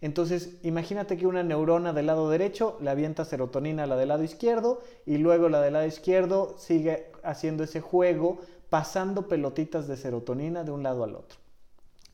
Entonces, 0.00 0.58
imagínate 0.62 1.16
que 1.16 1.26
una 1.26 1.42
neurona 1.42 1.94
del 1.94 2.06
lado 2.06 2.28
derecho 2.28 2.76
le 2.82 2.90
avienta 2.90 3.24
serotonina 3.24 3.84
a 3.84 3.86
la 3.86 3.96
del 3.96 4.08
lado 4.08 4.22
izquierdo 4.22 4.82
y 5.06 5.16
luego 5.16 5.48
la 5.48 5.62
del 5.62 5.72
lado 5.72 5.86
izquierdo 5.86 6.56
sigue 6.58 7.06
haciendo 7.22 7.64
ese 7.64 7.80
juego 7.80 8.38
pasando 8.74 9.28
pelotitas 9.28 9.86
de 9.86 9.96
serotonina 9.96 10.64
de 10.64 10.72
un 10.72 10.82
lado 10.82 11.04
al 11.04 11.14
otro. 11.14 11.38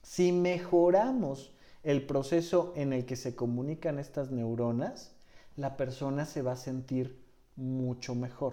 Si 0.03 0.31
mejoramos 0.31 1.55
el 1.83 2.05
proceso 2.05 2.75
en 2.77 2.93
el 2.93 3.07
que 3.07 3.17
se 3.17 3.35
comunican 3.35 3.99
estas 3.99 4.31
neuronas, 4.31 5.13
la 5.57 5.79
persona 5.79 6.27
se 6.27 6.43
va 6.43 6.53
a 6.53 6.57
sentir 6.57 7.19
mucho 7.57 8.15
mejor. 8.15 8.53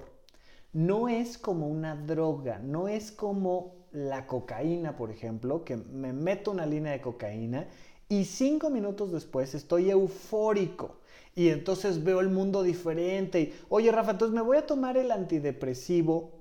No 0.72 1.10
es 1.10 1.38
como 1.38 1.68
una 1.68 1.98
droga, 1.98 2.60
no 2.60 2.88
es 2.88 3.12
como 3.12 3.76
la 3.92 4.26
cocaína, 4.26 4.96
por 4.96 5.12
ejemplo, 5.12 5.66
que 5.66 5.76
me 5.76 6.14
meto 6.14 6.52
una 6.52 6.66
línea 6.66 6.94
de 6.94 7.02
cocaína 7.02 7.68
y 8.08 8.24
cinco 8.24 8.70
minutos 8.70 9.12
después 9.12 9.54
estoy 9.54 9.92
eufórico 9.92 10.96
y 11.36 11.50
entonces 11.50 12.02
veo 12.06 12.22
el 12.22 12.30
mundo 12.30 12.64
diferente. 12.64 13.42
Y, 13.42 13.54
Oye, 13.68 13.92
Rafa, 13.92 14.12
entonces 14.12 14.34
me 14.34 14.42
voy 14.42 14.56
a 14.56 14.66
tomar 14.66 14.96
el 14.96 15.12
antidepresivo 15.12 16.37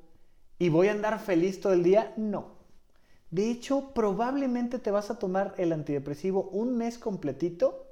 ¿Y 0.58 0.68
voy 0.68 0.88
a 0.88 0.92
andar 0.92 1.18
feliz 1.20 1.60
todo 1.60 1.72
el 1.72 1.82
día? 1.82 2.12
No. 2.16 2.56
De 3.30 3.50
hecho, 3.50 3.90
probablemente 3.94 4.78
te 4.78 4.90
vas 4.90 5.10
a 5.10 5.18
tomar 5.18 5.54
el 5.58 5.72
antidepresivo 5.72 6.48
un 6.52 6.76
mes 6.76 6.98
completito 6.98 7.86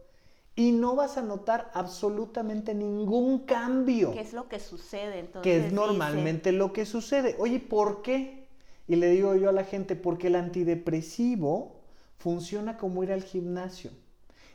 y 0.57 0.73
no 0.73 0.95
vas 0.95 1.19
a 1.19 1.23
notar 1.23 1.71
absolutamente 1.75 2.75
ningún 2.75 3.41
cambio. 3.41 4.13
¿Qué 4.13 4.21
es 4.21 4.33
lo 4.33 4.49
que 4.49 4.61
sucede 4.61 5.19
entonces? 5.19 5.43
Que 5.43 5.67
es 5.67 5.73
normalmente 5.73 6.53
lo 6.53 6.73
que 6.73 6.87
sucede. 6.87 7.35
Oye, 7.39 7.59
¿por 7.59 8.03
qué? 8.03 8.47
Y 8.87 8.97
le 8.97 9.11
digo 9.11 9.35
yo 9.35 9.49
a 9.49 9.53
la 9.53 9.65
gente, 9.65 9.97
porque 9.97 10.29
el 10.29 10.37
antidepresivo 10.37 11.81
funciona 12.17 12.77
como 12.77 13.03
ir 13.03 13.13
al 13.13 13.25
gimnasio. 13.25 13.91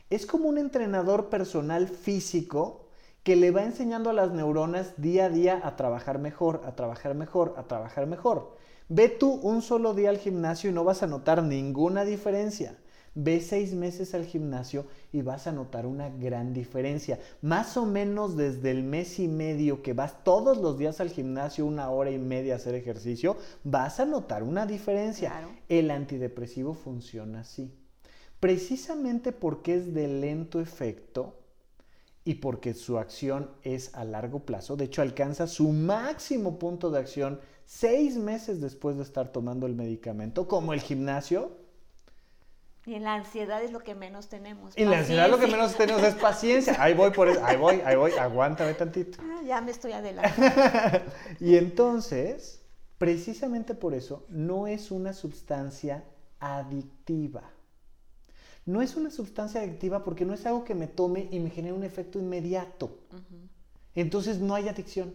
Es 0.08 0.26
como 0.26 0.48
un 0.48 0.58
entrenador 0.58 1.28
personal 1.28 1.88
físico 1.88 2.86
que 3.22 3.36
le 3.36 3.50
va 3.50 3.64
enseñando 3.64 4.10
a 4.10 4.14
las 4.14 4.32
neuronas 4.32 4.94
día 4.96 5.26
a 5.26 5.28
día 5.28 5.60
a 5.62 5.76
trabajar 5.76 6.18
mejor, 6.18 6.62
a 6.64 6.74
trabajar 6.74 7.14
mejor, 7.14 7.54
a 7.56 7.64
trabajar 7.64 8.06
mejor. 8.06 8.56
Ve 8.88 9.08
tú 9.08 9.34
un 9.34 9.62
solo 9.62 9.94
día 9.94 10.10
al 10.10 10.18
gimnasio 10.18 10.70
y 10.70 10.72
no 10.72 10.84
vas 10.84 11.02
a 11.02 11.06
notar 11.06 11.42
ninguna 11.42 12.04
diferencia. 12.04 12.76
Ve 13.14 13.40
seis 13.40 13.74
meses 13.74 14.14
al 14.14 14.24
gimnasio 14.24 14.86
y 15.12 15.22
vas 15.22 15.46
a 15.46 15.52
notar 15.52 15.84
una 15.84 16.08
gran 16.08 16.54
diferencia. 16.54 17.18
Más 17.42 17.76
o 17.76 17.84
menos 17.84 18.36
desde 18.36 18.70
el 18.70 18.84
mes 18.84 19.18
y 19.18 19.26
medio 19.26 19.82
que 19.82 19.92
vas 19.92 20.22
todos 20.22 20.58
los 20.58 20.78
días 20.78 21.00
al 21.00 21.10
gimnasio 21.10 21.66
una 21.66 21.90
hora 21.90 22.10
y 22.10 22.18
media 22.18 22.54
a 22.54 22.56
hacer 22.56 22.74
ejercicio, 22.74 23.36
vas 23.64 23.98
a 24.00 24.06
notar 24.06 24.44
una 24.44 24.64
diferencia. 24.64 25.32
El 25.68 25.90
antidepresivo 25.90 26.74
funciona 26.74 27.40
así. 27.40 27.74
Precisamente 28.38 29.32
porque 29.32 29.74
es 29.74 29.92
de 29.92 30.08
lento 30.08 30.60
efecto, 30.60 31.39
y 32.30 32.34
porque 32.36 32.74
su 32.74 32.96
acción 32.96 33.50
es 33.64 33.92
a 33.92 34.04
largo 34.04 34.46
plazo. 34.46 34.76
De 34.76 34.84
hecho, 34.84 35.02
alcanza 35.02 35.48
su 35.48 35.70
máximo 35.70 36.60
punto 36.60 36.88
de 36.92 37.00
acción 37.00 37.40
seis 37.64 38.16
meses 38.16 38.60
después 38.60 38.96
de 38.96 39.02
estar 39.02 39.32
tomando 39.32 39.66
el 39.66 39.74
medicamento, 39.74 40.46
como 40.46 40.72
el 40.72 40.80
gimnasio. 40.80 41.58
Y 42.86 42.94
en 42.94 43.02
la 43.02 43.14
ansiedad 43.14 43.60
es 43.64 43.72
lo 43.72 43.80
que 43.80 43.96
menos 43.96 44.28
tenemos. 44.28 44.78
Y 44.78 44.82
en 44.82 44.90
la 44.90 44.98
ansiedad 44.98 45.28
lo 45.28 45.40
que 45.40 45.48
menos 45.48 45.74
tenemos 45.74 46.04
es 46.04 46.14
paciencia. 46.14 46.80
Ahí 46.80 46.94
voy 46.94 47.10
por 47.10 47.26
eso. 47.26 47.44
Ahí 47.44 47.56
voy, 47.56 47.82
ahí 47.84 47.96
voy. 47.96 48.12
Aguántame 48.12 48.74
tantito. 48.74 49.18
Ah, 49.20 49.40
ya 49.44 49.60
me 49.60 49.72
estoy 49.72 49.90
adelantando. 49.90 51.10
y 51.40 51.56
entonces, 51.56 52.62
precisamente 52.96 53.74
por 53.74 53.92
eso, 53.92 54.24
no 54.28 54.68
es 54.68 54.92
una 54.92 55.14
sustancia 55.14 56.04
adictiva 56.38 57.42
no 58.70 58.82
es 58.82 58.96
una 58.96 59.10
sustancia 59.10 59.60
adictiva 59.60 60.04
porque 60.04 60.24
no 60.24 60.32
es 60.32 60.46
algo 60.46 60.64
que 60.64 60.76
me 60.76 60.86
tome 60.86 61.28
y 61.32 61.40
me 61.40 61.50
genere 61.50 61.74
un 61.74 61.82
efecto 61.82 62.18
inmediato. 62.18 62.98
Entonces 63.94 64.38
no 64.38 64.54
hay 64.54 64.68
adicción. 64.68 65.12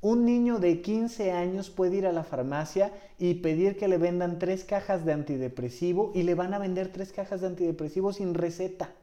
Un 0.00 0.24
niño 0.24 0.60
de 0.60 0.80
15 0.80 1.32
años 1.32 1.68
puede 1.68 1.96
ir 1.96 2.06
a 2.06 2.12
la 2.12 2.22
farmacia 2.22 2.92
y 3.18 3.34
pedir 3.34 3.76
que 3.76 3.88
le 3.88 3.98
vendan 3.98 4.38
tres 4.38 4.64
cajas 4.64 5.04
de 5.04 5.12
antidepresivo 5.12 6.12
y 6.14 6.22
le 6.22 6.34
van 6.34 6.54
a 6.54 6.58
vender 6.58 6.92
tres 6.92 7.12
cajas 7.12 7.40
de 7.40 7.48
antidepresivo 7.48 8.12
sin 8.12 8.34
receta. 8.34 8.94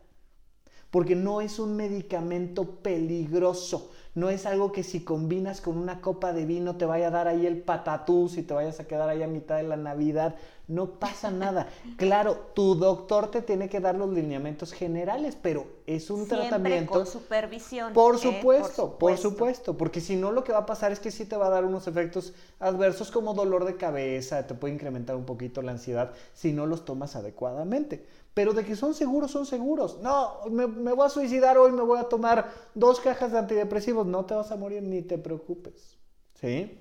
Porque 0.89 1.15
no 1.15 1.41
es 1.41 1.59
un 1.59 1.75
medicamento 1.75 2.77
peligroso. 2.77 3.91
No 4.17 4.31
es 4.31 4.47
algo 4.47 4.71
que 4.71 4.81
si 4.81 5.03
combinas 5.03 5.61
con 5.61 5.77
una 5.77 6.01
copa 6.01 6.33
de 6.33 6.43
vino 6.43 6.75
te 6.75 6.87
vaya 6.87 7.09
a 7.09 7.11
dar 7.11 7.27
ahí 7.27 7.45
el 7.45 7.61
patatús 7.61 8.37
y 8.37 8.41
te 8.41 8.51
vayas 8.51 8.79
a 8.79 8.87
quedar 8.87 9.07
ahí 9.09 9.21
a 9.21 9.27
mitad 9.27 9.57
de 9.57 9.61
la 9.61 9.77
Navidad. 9.77 10.33
No 10.67 10.93
pasa 10.93 11.29
nada. 11.29 11.67
Claro, 11.97 12.49
tu 12.55 12.73
doctor 12.73 13.29
te 13.29 13.43
tiene 13.43 13.69
que 13.69 13.79
dar 13.79 13.93
los 13.93 14.09
lineamientos 14.09 14.73
generales, 14.73 15.37
pero 15.39 15.67
es 15.85 16.09
un 16.09 16.27
tratamiento. 16.27 16.93
Con 16.93 17.05
supervisión. 17.05 17.93
Por 17.93 18.15
¿eh? 18.15 18.17
supuesto, 18.17 18.97
por 18.97 19.15
supuesto, 19.19 19.77
Porque 19.77 20.01
si 20.01 20.15
no, 20.15 20.31
lo 20.31 20.43
que 20.43 20.51
va 20.51 20.59
a 20.59 20.65
pasar 20.65 20.91
es 20.91 20.99
que 20.99 21.11
sí 21.11 21.25
te 21.25 21.37
va 21.37 21.45
a 21.45 21.51
dar 21.51 21.63
unos 21.63 21.87
efectos 21.87 22.33
adversos 22.59 23.11
como 23.11 23.35
dolor 23.35 23.65
de 23.65 23.77
cabeza, 23.77 24.47
te 24.47 24.55
puede 24.55 24.73
incrementar 24.73 25.15
un 25.15 25.25
poquito 25.25 25.61
la 25.61 25.73
ansiedad 25.73 26.11
si 26.33 26.53
no 26.53 26.65
los 26.65 26.85
tomas 26.85 27.15
adecuadamente 27.15 28.03
pero 28.37 28.53
de 28.53 28.63
que 28.63 28.75
son 28.75 28.93
seguros, 28.93 29.31
son 29.31 29.47
seguros. 29.47 29.97
No, 29.99 30.41
me, 30.51 30.67
voy 30.67 31.07
a 31.07 31.09
suicidar 31.09 31.57
hoy, 31.57 31.71
me 31.71 31.81
voy 31.81 31.97
a 31.97 32.03
tomar 32.03 32.51
dos 32.75 32.99
cajas 32.99 33.31
de 33.31 33.39
antidepresivos. 33.39 34.05
No 34.05 34.25
te 34.25 34.35
vas 34.35 34.51
a 34.51 34.55
morir, 34.55 34.83
ni 34.83 35.01
te 35.01 35.17
preocupes. 35.17 35.97
¿Sí? 36.35 36.79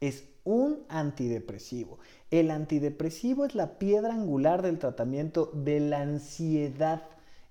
Es 0.00 0.22
un 0.44 0.84
antidepresivo. 0.88 1.98
El 2.30 2.52
antidepresivo 2.52 3.44
es 3.44 3.56
la 3.56 3.80
piedra 3.80 4.14
angular 4.14 4.62
del 4.62 4.78
tratamiento 4.78 5.50
de 5.54 5.80
la 5.80 6.02
ansiedad 6.02 7.02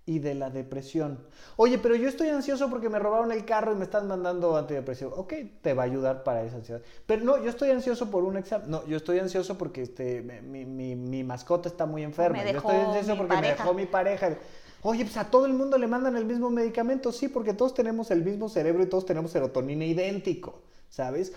y 0.05 0.19
de 0.19 0.35
la 0.35 0.49
depresión. 0.49 1.19
Oye, 1.55 1.79
pero 1.79 1.95
yo 1.95 2.07
estoy 2.07 2.29
ansioso 2.29 2.69
porque 2.69 2.89
me 2.89 2.99
robaron 2.99 3.31
el 3.31 3.43
carro 3.43 3.71
y 3.71 3.75
me 3.75 3.85
están 3.85 4.07
mandando 4.07 4.55
antidepresivo. 4.55 5.13
Ok, 5.15 5.33
te 5.61 5.73
va 5.73 5.83
a 5.83 5.85
ayudar 5.85 6.23
para 6.23 6.43
esa 6.43 6.57
ansiedad. 6.57 6.81
Pero 7.05 7.23
no, 7.23 7.43
yo 7.43 7.49
estoy 7.49 7.71
ansioso 7.71 8.11
por 8.11 8.23
un 8.23 8.37
examen. 8.37 8.69
No, 8.69 8.85
yo 8.85 8.97
estoy 8.97 9.19
ansioso 9.19 9.57
porque 9.57 9.81
este, 9.81 10.21
mi, 10.21 11.23
mascota 11.23 11.69
está 11.69 11.85
muy 11.85 12.03
enferma. 12.03 12.43
yo 12.43 12.57
estoy 12.57 12.75
ansioso 12.75 13.17
porque 13.17 13.35
me 13.37 13.47
dejó 13.47 13.73
mi 13.73 13.85
pareja. 13.85 14.37
Oye, 14.83 15.03
pues 15.03 15.17
a 15.17 15.31
todo 15.31 15.47
el 15.47 15.53
mundo 15.53 15.79
le 15.79 15.87
mandan 15.87 16.15
el 16.15 16.25
mismo 16.25 16.51
medicamento. 16.51 17.11
Sí, 17.11 17.27
porque 17.27 17.53
todos 17.53 17.73
tenemos 17.73 18.11
el 18.11 18.23
mismo 18.23 18.47
cerebro 18.49 18.83
y 18.83 18.85
todos 18.85 19.07
tenemos 19.07 19.31
serotonina 19.31 19.85
idéntico, 19.85 20.61
¿sabes? 20.89 21.33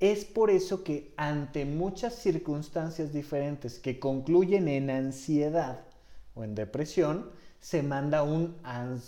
Es 0.00 0.24
por 0.24 0.50
eso 0.50 0.82
que 0.82 1.12
ante 1.16 1.64
muchas 1.64 2.16
circunstancias 2.16 3.12
diferentes 3.12 3.78
que 3.78 4.00
concluyen 4.00 4.66
en 4.66 4.90
ansiedad 4.90 5.80
o 6.34 6.42
en 6.42 6.56
depresión, 6.56 7.30
se 7.60 7.82
manda 7.82 8.22
un, 8.22 8.56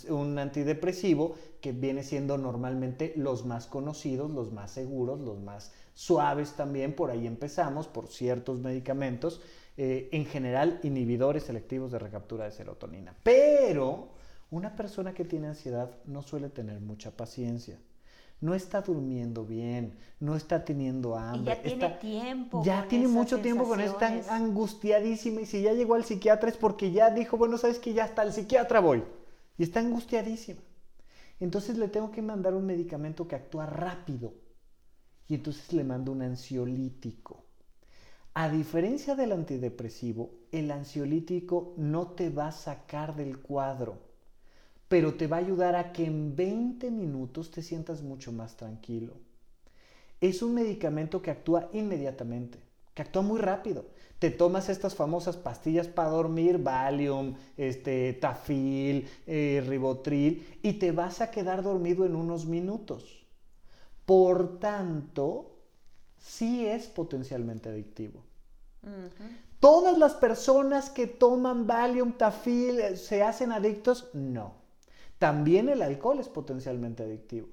un 0.09 0.39
antidepresivo 0.39 1.35
que 1.61 1.71
viene 1.71 2.03
siendo 2.03 2.37
normalmente 2.37 3.13
los 3.15 3.45
más 3.45 3.67
conocidos, 3.67 4.31
los 4.31 4.51
más 4.51 4.71
seguros, 4.71 5.19
los 5.19 5.39
más 5.39 5.71
suaves 5.93 6.53
también, 6.53 6.93
por 6.93 7.11
ahí 7.11 7.27
empezamos, 7.27 7.87
por 7.87 8.07
ciertos 8.07 8.59
medicamentos, 8.59 9.41
eh, 9.77 10.09
en 10.11 10.25
general 10.25 10.79
inhibidores 10.83 11.43
selectivos 11.43 11.91
de 11.91 11.99
recaptura 11.99 12.45
de 12.45 12.51
serotonina. 12.51 13.15
Pero 13.23 14.09
una 14.49 14.75
persona 14.75 15.13
que 15.13 15.23
tiene 15.23 15.47
ansiedad 15.47 15.91
no 16.05 16.21
suele 16.21 16.49
tener 16.49 16.81
mucha 16.81 17.11
paciencia 17.11 17.79
no 18.41 18.55
está 18.55 18.81
durmiendo 18.81 19.45
bien, 19.45 19.93
no 20.19 20.35
está 20.35 20.65
teniendo 20.65 21.15
hambre. 21.15 21.41
Y 21.43 21.45
ya 21.45 21.61
tiene 21.61 21.89
tiempo. 21.99 22.63
Ya 22.65 22.87
tiene 22.87 23.07
mucho 23.07 23.39
tiempo 23.39 23.65
con 23.65 23.79
esta 23.79 24.07
angustiadísima 24.35 25.41
y 25.41 25.45
si 25.45 25.61
ya 25.61 25.73
llegó 25.73 25.93
al 25.93 26.03
psiquiatra 26.03 26.49
es 26.49 26.57
porque 26.57 26.91
ya 26.91 27.11
dijo, 27.11 27.37
bueno, 27.37 27.57
sabes 27.59 27.77
que 27.77 27.93
ya 27.93 28.03
hasta 28.03 28.23
el 28.23 28.33
psiquiatra 28.33 28.79
voy. 28.79 29.03
Y 29.57 29.63
está 29.63 29.79
angustiadísima. 29.79 30.59
Entonces 31.39 31.77
le 31.77 31.87
tengo 31.87 32.11
que 32.11 32.23
mandar 32.23 32.55
un 32.55 32.65
medicamento 32.65 33.27
que 33.27 33.35
actúa 33.35 33.67
rápido. 33.67 34.33
Y 35.27 35.35
entonces 35.35 35.71
le 35.71 35.83
mando 35.83 36.11
un 36.11 36.23
ansiolítico. 36.23 37.45
A 38.33 38.49
diferencia 38.49 39.15
del 39.15 39.33
antidepresivo, 39.33 40.31
el 40.51 40.71
ansiolítico 40.71 41.73
no 41.77 42.07
te 42.07 42.29
va 42.29 42.47
a 42.47 42.51
sacar 42.51 43.15
del 43.15 43.39
cuadro 43.39 44.10
pero 44.91 45.13
te 45.13 45.25
va 45.25 45.37
a 45.37 45.39
ayudar 45.39 45.77
a 45.77 45.93
que 45.93 46.03
en 46.03 46.35
20 46.35 46.91
minutos 46.91 47.49
te 47.49 47.61
sientas 47.61 48.01
mucho 48.01 48.33
más 48.33 48.57
tranquilo. 48.57 49.13
Es 50.19 50.41
un 50.41 50.53
medicamento 50.53 51.21
que 51.21 51.31
actúa 51.31 51.69
inmediatamente, 51.71 52.59
que 52.93 53.01
actúa 53.01 53.21
muy 53.21 53.39
rápido. 53.39 53.85
Te 54.19 54.31
tomas 54.31 54.67
estas 54.67 54.93
famosas 54.93 55.37
pastillas 55.37 55.87
para 55.87 56.09
dormir, 56.09 56.57
Valium, 56.57 57.35
este, 57.55 58.11
Tafil, 58.11 59.07
eh, 59.27 59.63
Ribotril, 59.65 60.59
y 60.61 60.73
te 60.73 60.91
vas 60.91 61.21
a 61.21 61.31
quedar 61.31 61.63
dormido 61.63 62.05
en 62.05 62.13
unos 62.13 62.45
minutos. 62.45 63.25
Por 64.05 64.59
tanto, 64.59 65.55
sí 66.17 66.65
es 66.67 66.87
potencialmente 66.87 67.69
adictivo. 67.69 68.25
¿Todas 69.61 69.97
las 69.97 70.15
personas 70.15 70.89
que 70.89 71.07
toman 71.07 71.65
Valium, 71.65 72.11
Tafil, 72.11 72.81
eh, 72.81 72.97
se 72.97 73.23
hacen 73.23 73.53
adictos? 73.53 74.09
No. 74.13 74.59
También 75.21 75.69
el 75.69 75.83
alcohol 75.83 76.19
es 76.19 76.29
potencialmente 76.29 77.03
adictivo. 77.03 77.47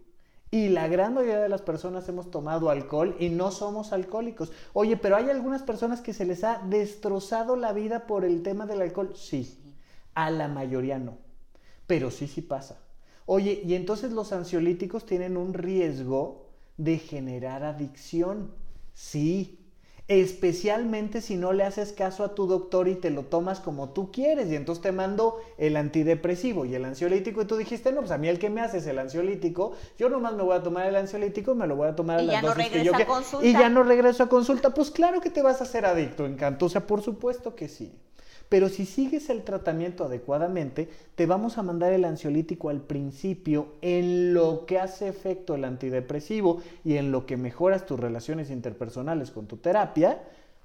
Y 0.50 0.70
la 0.70 0.88
gran 0.88 1.12
mayoría 1.12 1.40
de 1.40 1.50
las 1.50 1.60
personas 1.60 2.08
hemos 2.08 2.30
tomado 2.30 2.70
alcohol 2.70 3.14
y 3.20 3.28
no 3.28 3.50
somos 3.50 3.92
alcohólicos. 3.92 4.52
Oye, 4.72 4.96
pero 4.96 5.16
hay 5.16 5.28
algunas 5.28 5.60
personas 5.60 6.00
que 6.00 6.14
se 6.14 6.24
les 6.24 6.44
ha 6.44 6.62
destrozado 6.64 7.56
la 7.56 7.74
vida 7.74 8.06
por 8.06 8.24
el 8.24 8.42
tema 8.42 8.64
del 8.64 8.80
alcohol. 8.80 9.12
Sí, 9.14 9.58
a 10.14 10.30
la 10.30 10.48
mayoría 10.48 10.98
no. 10.98 11.18
Pero 11.86 12.10
sí, 12.10 12.26
sí 12.26 12.40
pasa. 12.40 12.78
Oye, 13.26 13.60
y 13.62 13.74
entonces 13.74 14.12
los 14.12 14.32
ansiolíticos 14.32 15.04
tienen 15.04 15.36
un 15.36 15.52
riesgo 15.52 16.46
de 16.78 16.96
generar 16.96 17.64
adicción. 17.64 18.50
Sí, 18.94 19.67
especialmente 20.08 21.20
si 21.20 21.36
no 21.36 21.52
le 21.52 21.64
haces 21.64 21.92
caso 21.92 22.24
a 22.24 22.34
tu 22.34 22.46
doctor 22.46 22.88
y 22.88 22.94
te 22.94 23.10
lo 23.10 23.24
tomas 23.24 23.60
como 23.60 23.90
tú 23.90 24.10
quieres. 24.10 24.50
Y 24.50 24.56
entonces 24.56 24.82
te 24.82 24.90
mando 24.90 25.38
el 25.58 25.76
antidepresivo 25.76 26.64
y 26.64 26.74
el 26.74 26.86
ansiolítico 26.86 27.42
y 27.42 27.44
tú 27.44 27.56
dijiste, 27.56 27.92
no, 27.92 28.00
pues 28.00 28.10
a 28.10 28.18
mí 28.18 28.26
el 28.28 28.38
que 28.38 28.48
me 28.48 28.62
hace 28.62 28.78
es 28.78 28.86
el 28.86 28.98
ansiolítico, 28.98 29.74
yo 29.98 30.08
nomás 30.08 30.32
me 30.34 30.42
voy 30.42 30.56
a 30.56 30.62
tomar 30.62 30.86
el 30.86 30.96
ansiolítico, 30.96 31.54
me 31.54 31.66
lo 31.66 31.76
voy 31.76 31.88
a 31.88 31.94
tomar 31.94 32.18
a 32.20 32.22
las 32.22 32.42
dosis 32.42 32.68
que 32.70 32.84
yo 32.84 32.92
quiero. 32.92 33.20
Y 33.42 33.52
ya 33.52 33.68
no 33.68 33.82
regreso 33.82 34.22
a 34.22 34.28
consulta. 34.28 34.70
Pues 34.70 34.90
claro 34.90 35.20
que 35.20 35.30
te 35.30 35.42
vas 35.42 35.60
a 35.60 35.64
hacer 35.64 35.84
adicto, 35.84 36.24
encanto. 36.24 36.66
O 36.66 36.68
sea, 36.70 36.86
por 36.86 37.02
supuesto 37.02 37.54
que 37.54 37.68
sí. 37.68 37.92
Pero 38.48 38.70
si 38.70 38.86
sigues 38.86 39.28
el 39.28 39.44
tratamiento 39.44 40.04
adecuadamente, 40.04 40.88
te 41.14 41.26
vamos 41.26 41.58
a 41.58 41.62
mandar 41.62 41.92
el 41.92 42.04
ansiolítico 42.04 42.70
al 42.70 42.80
principio 42.80 43.74
en 43.82 44.32
lo 44.32 44.64
que 44.64 44.78
hace 44.78 45.08
efecto 45.08 45.54
el 45.54 45.64
antidepresivo 45.64 46.62
y 46.82 46.96
en 46.96 47.12
lo 47.12 47.26
que 47.26 47.36
mejoras 47.36 47.84
tus 47.84 48.00
relaciones 48.00 48.50
interpersonales 48.50 49.30
con 49.30 49.46
tu 49.46 49.58
terapia. 49.58 50.22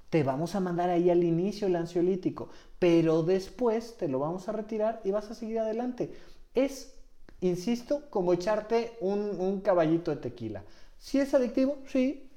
Te 0.10 0.24
vamos 0.24 0.56
a 0.56 0.62
mandar 0.62 0.90
ahí 0.90 1.10
al 1.10 1.24
inicio 1.24 1.68
el 1.68 1.76
ansiolítico, 1.76 2.50
pero 2.80 3.24
después 3.24 3.98
te 3.98 4.08
lo 4.08 4.20
vamos 4.20 4.48
a 4.48 4.54
retirar 4.54 5.02
y 5.04 5.12
vas 5.12 5.30
a 5.30 5.36
seguir 5.36 5.60
adelante. 5.60 6.12
Es, 6.54 6.96
insisto, 7.42 8.04
como 8.10 8.32
echarte 8.32 8.94
un, 9.02 9.60
caballito 9.62 10.12
de 10.12 10.18
tequila. 10.18 10.64
Si 11.00 11.20
es 11.20 11.34
adictivo, 11.34 11.78
sí. 11.88 12.30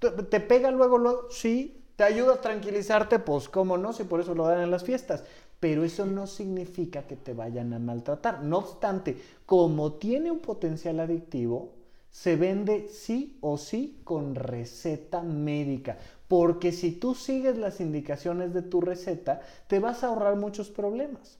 ¿Te, 0.00 0.10
te 0.10 0.40
pega 0.40 0.70
luego, 0.72 0.98
luego? 0.98 1.30
Sí 1.30 1.83
¿Te 1.96 2.04
ayuda 2.04 2.34
a 2.34 2.40
tranquilizarte? 2.40 3.18
Pues 3.18 3.48
cómo 3.48 3.78
no, 3.78 3.92
si 3.92 4.04
por 4.04 4.20
eso 4.20 4.34
lo 4.34 4.46
dan 4.46 4.60
en 4.60 4.70
las 4.70 4.84
fiestas. 4.84 5.24
Pero 5.60 5.84
eso 5.84 6.04
no 6.04 6.26
significa 6.26 7.06
que 7.06 7.16
te 7.16 7.32
vayan 7.32 7.72
a 7.72 7.78
maltratar. 7.78 8.42
No 8.42 8.58
obstante, 8.58 9.16
como 9.46 9.94
tiene 9.94 10.30
un 10.30 10.40
potencial 10.40 11.00
adictivo, 11.00 11.72
se 12.10 12.36
vende 12.36 12.88
sí 12.88 13.38
o 13.40 13.56
sí 13.56 14.00
con 14.04 14.34
receta 14.34 15.22
médica. 15.22 15.98
Porque 16.28 16.72
si 16.72 16.92
tú 16.92 17.14
sigues 17.14 17.58
las 17.58 17.80
indicaciones 17.80 18.52
de 18.52 18.62
tu 18.62 18.80
receta, 18.80 19.40
te 19.68 19.78
vas 19.78 20.02
a 20.02 20.08
ahorrar 20.08 20.36
muchos 20.36 20.70
problemas. 20.70 21.38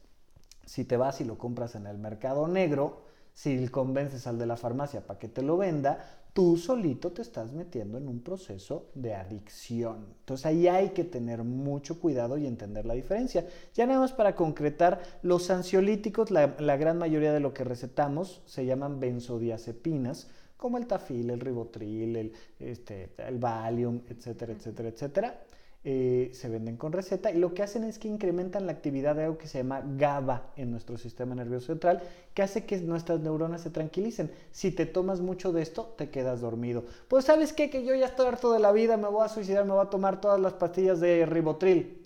Si 0.64 0.84
te 0.84 0.96
vas 0.96 1.20
y 1.20 1.24
lo 1.24 1.36
compras 1.36 1.74
en 1.74 1.86
el 1.86 1.98
mercado 1.98 2.48
negro, 2.48 3.02
si 3.34 3.68
convences 3.68 4.26
al 4.26 4.38
de 4.38 4.46
la 4.46 4.56
farmacia 4.56 5.06
para 5.06 5.18
que 5.18 5.28
te 5.28 5.42
lo 5.42 5.56
venda, 5.56 6.23
tú 6.34 6.56
solito 6.56 7.12
te 7.12 7.22
estás 7.22 7.52
metiendo 7.52 7.96
en 7.96 8.08
un 8.08 8.20
proceso 8.20 8.88
de 8.94 9.14
adicción. 9.14 10.04
Entonces 10.18 10.44
ahí 10.44 10.66
hay 10.66 10.90
que 10.90 11.04
tener 11.04 11.44
mucho 11.44 12.00
cuidado 12.00 12.36
y 12.36 12.46
entender 12.46 12.84
la 12.84 12.94
diferencia. 12.94 13.46
Ya 13.72 13.86
nada 13.86 14.00
más 14.00 14.12
para 14.12 14.34
concretar, 14.34 15.00
los 15.22 15.48
ansiolíticos, 15.50 16.32
la, 16.32 16.48
gran 16.48 16.98
mayoría 16.98 17.32
de 17.32 17.38
lo 17.38 17.54
que 17.54 17.62
recetamos 17.62 18.42
se 18.46 18.66
llaman 18.66 18.98
benzodiazepinas, 18.98 20.28
como 20.56 20.76
el 20.76 20.88
tafil, 20.88 21.30
el 21.30 21.40
ribotril, 21.40 22.16
el, 22.16 22.32
este, 22.58 23.10
el 23.18 23.38
valium, 23.38 24.00
etcétera, 24.08 24.52
etcétera, 24.52 24.88
etcétera. 24.88 25.40
Eh, 25.86 26.30
se 26.32 26.48
venden 26.48 26.78
con 26.78 26.92
receta 26.92 27.30
y 27.30 27.36
lo 27.36 27.52
que 27.52 27.62
hacen 27.62 27.84
es 27.84 27.98
que 27.98 28.08
incrementan 28.08 28.64
la 28.64 28.72
actividad 28.72 29.14
de 29.14 29.24
algo 29.24 29.36
que 29.36 29.48
se 29.48 29.58
llama 29.58 29.82
GABA 29.84 30.52
en 30.56 30.70
nuestro 30.70 30.96
sistema 30.96 31.34
nervioso 31.34 31.66
central, 31.66 32.02
que 32.32 32.40
hace 32.40 32.64
que 32.64 32.78
nuestras 32.78 33.20
neuronas 33.20 33.60
se 33.60 33.68
tranquilicen. 33.68 34.30
Si 34.50 34.70
te 34.70 34.86
tomas 34.86 35.20
mucho 35.20 35.52
de 35.52 35.60
esto, 35.60 35.94
te 35.98 36.08
quedas 36.08 36.40
dormido. 36.40 36.84
Pues 37.06 37.26
sabes 37.26 37.52
qué, 37.52 37.68
que 37.68 37.84
yo 37.84 37.94
ya 37.94 38.06
estoy 38.06 38.26
harto 38.26 38.50
de 38.52 38.60
la 38.60 38.72
vida, 38.72 38.96
me 38.96 39.08
voy 39.08 39.26
a 39.26 39.28
suicidar, 39.28 39.66
me 39.66 39.72
voy 39.72 39.84
a 39.84 39.90
tomar 39.90 40.22
todas 40.22 40.40
las 40.40 40.54
pastillas 40.54 41.00
de 41.00 41.26
ribotril 41.26 42.03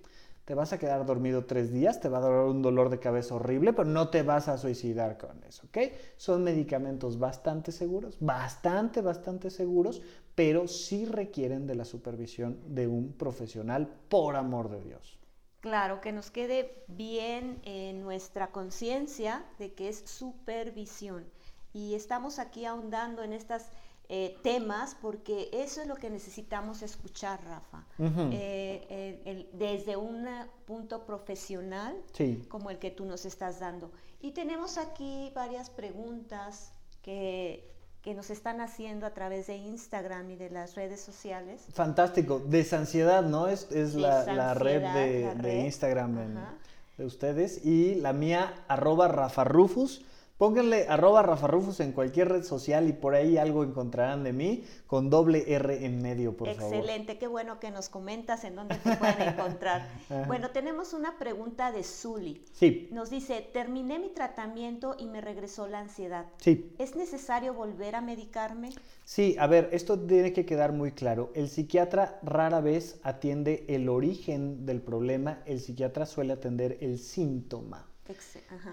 te 0.48 0.54
vas 0.54 0.72
a 0.72 0.78
quedar 0.78 1.04
dormido 1.04 1.44
tres 1.44 1.70
días, 1.74 2.00
te 2.00 2.08
va 2.08 2.16
a 2.16 2.20
dar 2.22 2.32
un 2.46 2.62
dolor 2.62 2.88
de 2.88 2.98
cabeza 2.98 3.34
horrible, 3.34 3.74
pero 3.74 3.86
no 3.86 4.08
te 4.08 4.22
vas 4.22 4.48
a 4.48 4.56
suicidar 4.56 5.18
con 5.18 5.44
eso, 5.44 5.66
¿ok? 5.66 5.92
Son 6.16 6.42
medicamentos 6.42 7.18
bastante 7.18 7.70
seguros, 7.70 8.16
bastante, 8.18 9.02
bastante 9.02 9.50
seguros, 9.50 10.00
pero 10.34 10.66
sí 10.66 11.04
requieren 11.04 11.66
de 11.66 11.74
la 11.74 11.84
supervisión 11.84 12.58
de 12.66 12.88
un 12.88 13.12
profesional, 13.12 13.94
por 14.08 14.36
amor 14.36 14.70
de 14.70 14.80
Dios. 14.80 15.18
Claro, 15.60 16.00
que 16.00 16.12
nos 16.12 16.30
quede 16.30 16.82
bien 16.86 17.60
en 17.64 18.02
nuestra 18.02 18.50
conciencia 18.50 19.44
de 19.58 19.74
que 19.74 19.90
es 19.90 19.98
supervisión. 20.06 21.26
Y 21.74 21.92
estamos 21.92 22.38
aquí 22.38 22.64
ahondando 22.64 23.22
en 23.22 23.34
estas 23.34 23.68
eh, 24.10 24.38
temas, 24.42 24.96
porque 25.00 25.50
eso 25.52 25.82
es 25.82 25.86
lo 25.86 25.96
que 25.96 26.08
necesitamos 26.08 26.82
escuchar, 26.82 27.40
Rafa, 27.44 27.84
eh, 28.32 29.48
desde 29.52 29.96
un 29.96 30.26
punto 30.66 31.04
profesional 31.04 31.94
como 32.48 32.70
el 32.70 32.78
que 32.78 32.90
tú 32.90 33.04
nos 33.04 33.26
estás 33.26 33.60
dando. 33.60 33.90
Y 34.20 34.32
tenemos 34.32 34.78
aquí 34.78 35.30
varias 35.34 35.70
preguntas 35.70 36.72
que, 37.02 37.68
que 38.02 38.14
nos 38.14 38.30
están 38.30 38.62
haciendo 38.62 39.04
a 39.04 39.10
través 39.10 39.48
de 39.48 39.56
Instagram 39.56 40.30
y 40.30 40.36
de 40.36 40.48
las 40.48 40.74
redes 40.74 41.00
sociales. 41.00 41.66
Fantástico, 41.74 42.40
desansiedad, 42.46 43.22
¿no? 43.22 43.48
Es, 43.48 43.70
es 43.70 43.94
la, 43.94 44.54
red 44.54 44.82
de, 45.36 45.60
Instagram 45.66 46.16
de 46.96 47.04
ustedes 47.04 47.64
y 47.64 47.96
la 47.96 48.14
mía, 48.14 48.54
arroba 48.68 49.08
Rafa 49.08 49.44
Rufus. 49.44 50.02
Pónganle 50.38 50.86
arroba 50.88 51.22
Rafa 51.22 51.48
Rufus 51.48 51.80
en 51.80 51.90
cualquier 51.90 52.28
red 52.28 52.44
social 52.44 52.88
y 52.88 52.92
por 52.92 53.16
ahí 53.16 53.38
algo 53.38 53.64
encontrarán 53.64 54.22
de 54.22 54.32
mí 54.32 54.62
con 54.86 55.10
doble 55.10 55.52
R 55.52 55.84
en 55.84 56.00
medio, 56.00 56.36
por 56.36 56.54
favor. 56.54 56.74
Excelente, 56.74 57.18
qué 57.18 57.26
bueno 57.26 57.58
que 57.58 57.72
nos 57.72 57.88
comentas 57.88 58.44
en 58.44 58.54
dónde 58.54 58.76
te 58.76 58.96
pueden 58.96 59.20
encontrar. 59.20 59.88
bueno, 60.28 60.50
tenemos 60.50 60.92
una 60.92 61.18
pregunta 61.18 61.72
de 61.72 61.82
Zully. 61.82 62.44
Sí. 62.52 62.88
Nos 62.92 63.10
dice, 63.10 63.50
terminé 63.52 63.98
mi 63.98 64.10
tratamiento 64.10 64.94
y 64.96 65.06
me 65.06 65.20
regresó 65.20 65.66
la 65.66 65.80
ansiedad. 65.80 66.26
Sí. 66.36 66.72
¿Es 66.78 66.94
necesario 66.94 67.52
volver 67.52 67.96
a 67.96 68.00
medicarme? 68.00 68.70
Sí, 69.04 69.34
a 69.40 69.48
ver, 69.48 69.68
esto 69.72 69.98
tiene 69.98 70.32
que 70.32 70.46
quedar 70.46 70.72
muy 70.72 70.92
claro. 70.92 71.32
El 71.34 71.48
psiquiatra 71.48 72.20
rara 72.22 72.60
vez 72.60 73.00
atiende 73.02 73.64
el 73.66 73.88
origen 73.88 74.66
del 74.66 74.82
problema, 74.82 75.42
el 75.46 75.58
psiquiatra 75.58 76.06
suele 76.06 76.32
atender 76.32 76.78
el 76.80 77.00
síntoma. 77.00 77.88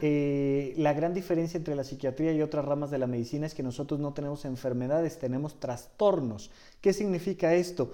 Eh, 0.01 0.73
la 0.77 0.93
gran 0.93 1.13
diferencia 1.13 1.57
entre 1.57 1.75
la 1.75 1.83
psiquiatría 1.83 2.31
y 2.33 2.41
otras 2.41 2.65
ramas 2.65 2.91
de 2.91 2.97
la 2.97 3.07
medicina 3.07 3.45
es 3.45 3.53
que 3.53 3.63
nosotros 3.63 3.99
no 3.99 4.13
tenemos 4.13 4.45
enfermedades, 4.45 5.19
tenemos 5.19 5.59
trastornos. 5.59 6.51
¿Qué 6.81 6.93
significa 6.93 7.53
esto? 7.53 7.93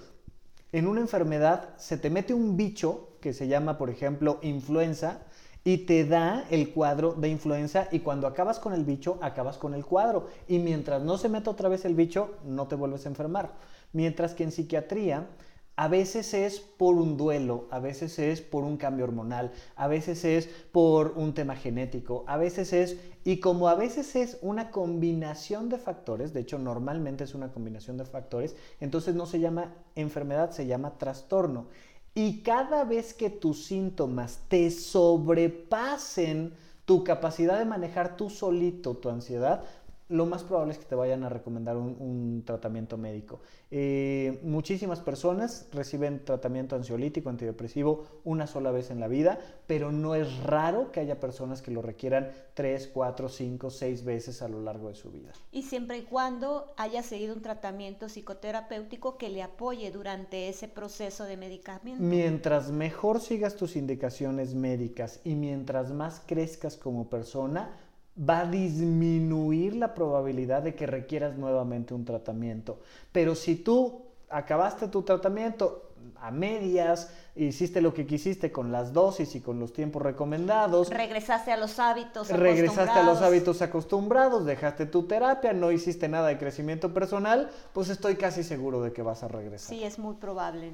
En 0.71 0.88
una 0.88 1.01
enfermedad 1.01 1.77
se 1.77 1.97
te 1.97 2.10
mete 2.10 2.34
un 2.34 2.56
bicho 2.56 3.17
que 3.19 3.34
se 3.34 3.47
llama, 3.47 3.77
por 3.77 3.89
ejemplo, 3.89 4.39
influenza, 4.41 5.21
y 5.63 5.80
te 5.80 6.06
da 6.06 6.45
el 6.49 6.71
cuadro 6.71 7.13
de 7.13 7.30
influenza 7.30 7.88
y 7.91 7.99
cuando 7.99 8.25
acabas 8.25 8.60
con 8.60 8.73
el 8.73 8.84
bicho, 8.84 9.19
acabas 9.21 9.58
con 9.58 9.73
el 9.73 9.86
cuadro. 9.86 10.27
Y 10.47 10.60
mientras 10.60 11.01
no 11.04 11.17
se 11.17 11.30
meta 11.30 11.51
otra 11.51 11.69
vez 11.69 11.86
el 11.86 11.95
bicho, 11.95 12.36
no 12.45 12.67
te 12.67 12.75
vuelves 12.75 13.06
a 13.06 13.10
enfermar. 13.10 13.54
Mientras 13.93 14.34
que 14.34 14.43
en 14.43 14.51
psiquiatría 14.51 15.27
a 15.75 15.88
veces 15.88 16.34
es 16.34 16.60
por 16.60 16.95
un 16.95 17.17
duelo, 17.17 17.67
a 17.71 17.79
veces 17.79 18.19
es 18.19 18.41
por 18.41 18.63
un 18.63 18.77
cambio 18.77 19.05
hormonal, 19.05 19.51
a 19.75 19.88
veces 19.88 20.25
es 20.25 20.47
por 20.71 21.13
un 21.15 21.34
tema 21.34 21.55
genético, 21.55 22.23
a 22.27 22.38
veces 22.38 22.73
es, 22.73 22.97
y 23.23 23.39
como 23.39 23.67
a 23.67 23.75
veces 23.75 24.15
es 24.15 24.38
una 24.41 24.69
combinación 24.71 25.69
de 25.69 25.77
factores, 25.77 26.34
de 26.34 26.41
hecho 26.41 26.60
normalmente 26.60 27.23
es 27.23 27.34
una 27.34 27.51
combinación 27.51 27.97
de 27.97 28.05
factores, 28.05 28.55
entonces 28.79 29.15
no 29.15 29.25
se 29.25 29.39
llama 29.39 29.73
enfermedad, 29.95 30.51
se 30.51 30.67
llama 30.67 30.97
trastorno. 30.97 31.67
Y 32.13 32.41
cada 32.41 32.84
vez 32.84 33.13
que 33.13 33.29
tus 33.29 33.65
síntomas 33.65 34.41
te 34.49 34.69
sobrepasen 34.69 36.53
tu 36.86 37.05
capacidad 37.05 37.57
de 37.57 37.63
manejar 37.63 38.17
tú 38.17 38.29
solito 38.29 38.97
tu 38.97 39.10
ansiedad, 39.10 39.63
lo 40.12 40.26
más 40.26 40.43
probable 40.43 40.74
es 40.74 40.78
que 40.78 40.86
te 40.86 40.95
vayan 40.95 41.24
a 41.24 41.30
recomendar 41.30 41.78
un, 41.78 42.43
tratamiento 42.45 42.97
médico. 42.97 43.39
Eh, 43.69 44.39
muchísimas 44.43 45.00
personas 45.00 45.67
reciben 45.71 46.26
tratamiento 46.26 46.76
ansiolítico, 46.76 47.30
antidepresivo 47.30 48.06
una 48.24 48.45
sola 48.47 48.71
vez 48.71 48.91
en 48.91 49.00
la 49.00 49.08
vida, 49.08 49.39
pero 49.67 49.91
no 49.91 50.15
es 50.15 50.43
raro 50.43 50.91
que 50.91 51.00
haya 51.00 51.19
personas 51.19 51.62
que 51.62 51.71
lo 51.71 51.82
requieran 51.82 52.32
tres, 52.54 52.89
cuatro, 52.93 53.30
cinco, 53.30 53.69
seis 53.69 54.04
veces 54.04 54.41
a 54.41 54.50
lo 54.50 54.62
largo 54.62 54.89
de 54.89 54.95
su 54.95 55.12
vida. 55.12 55.32
Y 55.52 55.63
siempre 55.63 56.00
y 56.00 56.02
cuando 56.04 56.74
haya 56.78 57.04
seguido 57.04 57.34
un 57.34 57.41
tratamiento 57.41 58.10
psicoterapéutico 58.10 59.17
que 59.17 59.30
le 59.30 59.43
apoye 59.43 59.91
durante 59.91 60.50
ese 60.50 60.67
proceso 60.67 61.24
de 61.24 61.38
medicamento. 61.38 62.04
Mientras 62.04 62.71
mejor 62.71 63.21
sigas 63.21 63.56
tus 63.56 63.76
indicaciones 63.76 64.56
médicas 64.56 65.21
y 65.24 65.36
mientras 65.36 65.91
más 65.91 66.21
crezcas 66.26 66.76
como 66.76 67.10
persona, 67.10 67.78
va 68.17 68.41
a 68.41 68.45
disminuir 68.45 69.76
la 69.76 69.93
probabilidad 69.93 70.63
de 70.63 70.76
que 70.76 70.86
requieras 70.86 71.38
nuevamente 71.38 71.93
un 71.93 72.06
tratamiento. 72.06 72.80
Pero 73.12 73.36
si 73.36 73.56
tú 73.56 74.04
acabaste 74.30 74.88
tu 74.88 75.04
tratamiento 75.04 75.91
a 76.19 76.32
medias, 76.32 77.12
hiciste 77.36 77.82
lo 77.82 77.93
que 77.93 78.06
quisiste 78.06 78.52
con 78.52 78.71
las 78.71 78.93
dosis 78.93 79.36
y 79.36 79.41
con 79.41 79.60
los 79.60 79.74
tiempos 79.74 80.02
recomendados. 80.02 80.89
Regresaste 80.89 81.52
a 81.52 81.58
los 81.58 81.80
hábitos 81.80 82.30
Regresaste 82.30 83.00
a 83.00 83.04
los 83.04 83.21
hábitos 83.21 83.62
acostumbrados, 83.62 84.45
dejaste 84.45 84.86
tu 84.86 85.04
terapia, 85.04 85.54
no 85.54 85.71
hiciste 85.71 86.08
nada 86.10 86.28
de 86.28 86.38
crecimiento 86.38 86.93
personal, 86.93 87.50
pues 87.74 87.89
estoy 87.89 88.15
casi 88.15 88.43
seguro 88.43 88.82
de 88.82 88.93
que 88.93 89.02
vas 89.02 89.24
a 89.24 89.28
regresar. 89.28 89.69
Sí, 89.69 89.84
es 89.84 90.00
muy 90.00 90.15
probable. 90.15 90.74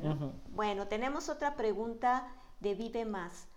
Bueno, 0.53 0.87
tenemos 0.87 1.29
otra 1.29 1.55
pregunta 1.55 2.27
de 2.59 2.75
Vive 2.75 3.05
Más. 3.05 3.47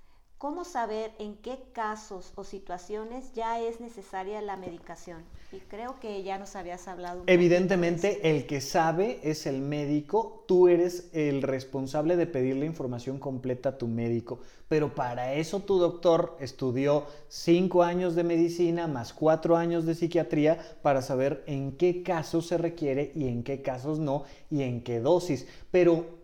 ¿Cómo 0.40 0.64
saber 0.64 1.10
en 1.18 1.34
qué 1.34 1.58
casos 1.74 2.32
o 2.34 2.44
situaciones 2.44 3.34
ya 3.34 3.60
es 3.60 3.78
necesaria 3.78 4.40
la 4.40 4.56
medicación? 4.56 5.18
Y 5.52 5.58
creo 5.58 6.00
que 6.00 6.22
ya 6.22 6.38
nos 6.38 6.56
habías 6.56 6.88
hablado. 6.88 7.24
Evidentemente, 7.26 8.30
el 8.30 8.46
que 8.46 8.62
sabe 8.62 9.20
es 9.22 9.44
el 9.44 9.60
médico. 9.60 10.46
Tú 10.48 10.68
eres 10.68 11.10
el 11.12 11.42
responsable 11.42 12.16
de 12.16 12.26
pedir 12.26 12.56
la 12.56 12.64
información 12.64 13.18
completa 13.18 13.68
a 13.68 13.76
tu 13.76 13.86
médico. 13.86 14.38
Pero 14.66 14.94
para 14.94 15.34
eso 15.34 15.60
tu 15.60 15.78
doctor 15.78 16.38
estudió 16.40 17.04
cinco 17.28 17.82
años 17.82 18.14
de 18.14 18.24
medicina 18.24 18.86
más 18.86 19.12
cuatro 19.12 19.58
años 19.58 19.84
de 19.84 19.94
psiquiatría 19.94 20.58
para 20.80 21.02
saber 21.02 21.44
en 21.48 21.76
qué 21.76 22.02
casos 22.02 22.46
se 22.46 22.56
requiere 22.56 23.12
y 23.14 23.28
en 23.28 23.42
qué 23.42 23.60
casos 23.60 23.98
no 23.98 24.24
y 24.48 24.62
en 24.62 24.82
qué 24.84 25.00
dosis. 25.00 25.46
Pero 25.70 26.18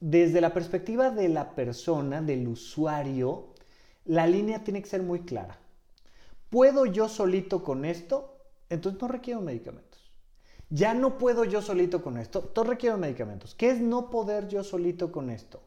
desde 0.00 0.40
la 0.40 0.54
perspectiva 0.54 1.10
de 1.10 1.28
la 1.28 1.54
persona, 1.54 2.22
del 2.22 2.48
usuario, 2.48 3.49
la 4.10 4.26
línea 4.26 4.64
tiene 4.64 4.82
que 4.82 4.88
ser 4.88 5.04
muy 5.04 5.20
clara. 5.20 5.56
¿Puedo 6.48 6.84
yo 6.84 7.08
solito 7.08 7.62
con 7.62 7.84
esto? 7.84 8.38
Entonces 8.68 9.00
no 9.00 9.06
requiero 9.06 9.40
medicamentos. 9.40 10.10
Ya 10.68 10.94
no 10.94 11.16
puedo 11.16 11.44
yo 11.44 11.62
solito 11.62 12.02
con 12.02 12.18
esto, 12.18 12.40
entonces 12.40 12.70
requiero 12.70 12.98
medicamentos. 12.98 13.54
¿Qué 13.54 13.70
es 13.70 13.80
no 13.80 14.10
poder 14.10 14.48
yo 14.48 14.64
solito 14.64 15.12
con 15.12 15.30
esto? 15.30 15.62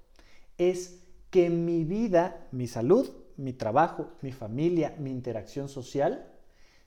Es 0.57 0.99
que 1.29 1.49
mi 1.49 1.85
vida, 1.85 2.45
mi 2.51 2.67
salud, 2.67 3.09
mi 3.37 3.53
trabajo, 3.53 4.09
mi 4.21 4.33
familia, 4.33 4.93
mi 4.99 5.09
interacción 5.09 5.69
social 5.69 6.32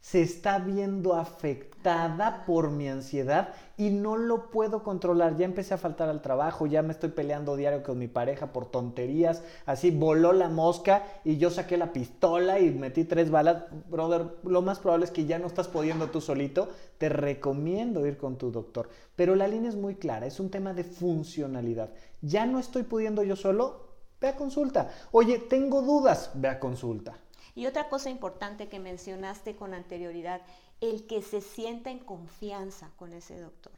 se 0.06 0.22
está 0.22 0.60
viendo 0.60 1.14
afectada 1.14 2.44
por 2.46 2.70
mi 2.70 2.88
ansiedad 2.88 3.48
y 3.76 3.90
no 3.90 4.16
lo 4.16 4.52
puedo 4.52 4.84
controlar. 4.84 5.36
Ya 5.36 5.46
empecé 5.46 5.74
a 5.74 5.78
faltar 5.78 6.08
al 6.08 6.22
trabajo, 6.22 6.68
ya 6.68 6.80
me 6.82 6.92
estoy 6.92 7.10
peleando 7.10 7.56
diario 7.56 7.82
con 7.82 7.98
mi 7.98 8.06
pareja 8.06 8.52
por 8.52 8.66
tonterías, 8.66 9.42
así 9.66 9.90
voló 9.90 10.32
la 10.32 10.48
mosca 10.48 11.02
y 11.24 11.38
yo 11.38 11.50
saqué 11.50 11.76
la 11.76 11.92
pistola 11.92 12.60
y 12.60 12.70
metí 12.70 13.02
tres 13.02 13.32
balas. 13.32 13.64
Brother, 13.90 14.36
lo 14.44 14.62
más 14.62 14.78
probable 14.78 15.06
es 15.06 15.10
que 15.10 15.26
ya 15.26 15.40
no 15.40 15.48
estás 15.48 15.66
pudiendo 15.66 16.08
tú 16.08 16.20
solito. 16.20 16.68
Te 16.98 17.08
recomiendo 17.08 18.06
ir 18.06 18.16
con 18.16 18.38
tu 18.38 18.52
doctor. 18.52 18.88
Pero 19.16 19.34
la 19.34 19.48
línea 19.48 19.70
es 19.70 19.76
muy 19.76 19.96
clara, 19.96 20.26
es 20.26 20.38
un 20.38 20.50
tema 20.50 20.72
de 20.72 20.84
funcionalidad. 20.84 21.90
Ya 22.22 22.46
no 22.46 22.60
estoy 22.60 22.84
pudiendo 22.84 23.24
yo 23.24 23.34
solo, 23.34 23.88
ve 24.20 24.28
a 24.28 24.36
consulta. 24.36 24.88
Oye, 25.10 25.40
tengo 25.40 25.82
dudas, 25.82 26.30
ve 26.34 26.46
a 26.46 26.60
consulta. 26.60 27.16
Y 27.56 27.66
otra 27.66 27.88
cosa 27.88 28.10
importante 28.10 28.68
que 28.68 28.78
mencionaste 28.78 29.56
con 29.56 29.72
anterioridad, 29.72 30.42
el 30.82 31.06
que 31.06 31.22
se 31.22 31.40
sienta 31.40 31.90
en 31.90 31.98
confianza 31.98 32.90
con 32.96 33.14
ese 33.14 33.40
doctor. 33.40 33.72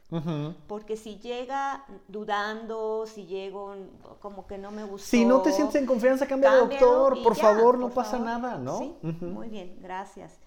Porque 0.67 0.97
si 0.97 1.17
llega 1.17 1.85
dudando, 2.09 3.05
si 3.07 3.25
llego 3.25 3.73
como 4.19 4.45
que 4.45 4.57
no 4.57 4.69
me 4.71 4.83
gustó. 4.83 5.07
Si 5.07 5.23
no 5.23 5.41
te 5.41 5.53
sientes 5.53 5.75
en 5.75 5.85
confianza, 5.85 6.27
cambia 6.27 6.51
de 6.51 6.57
doctor, 6.59 7.23
por 7.23 7.37
favor, 7.37 7.79
no 7.79 7.89
pasa 7.89 8.19
nada, 8.19 8.57
¿no? 8.57 8.79
Sí, 8.79 8.95
muy 9.21 9.47
bien, 9.47 9.77
gracias. 9.81 10.37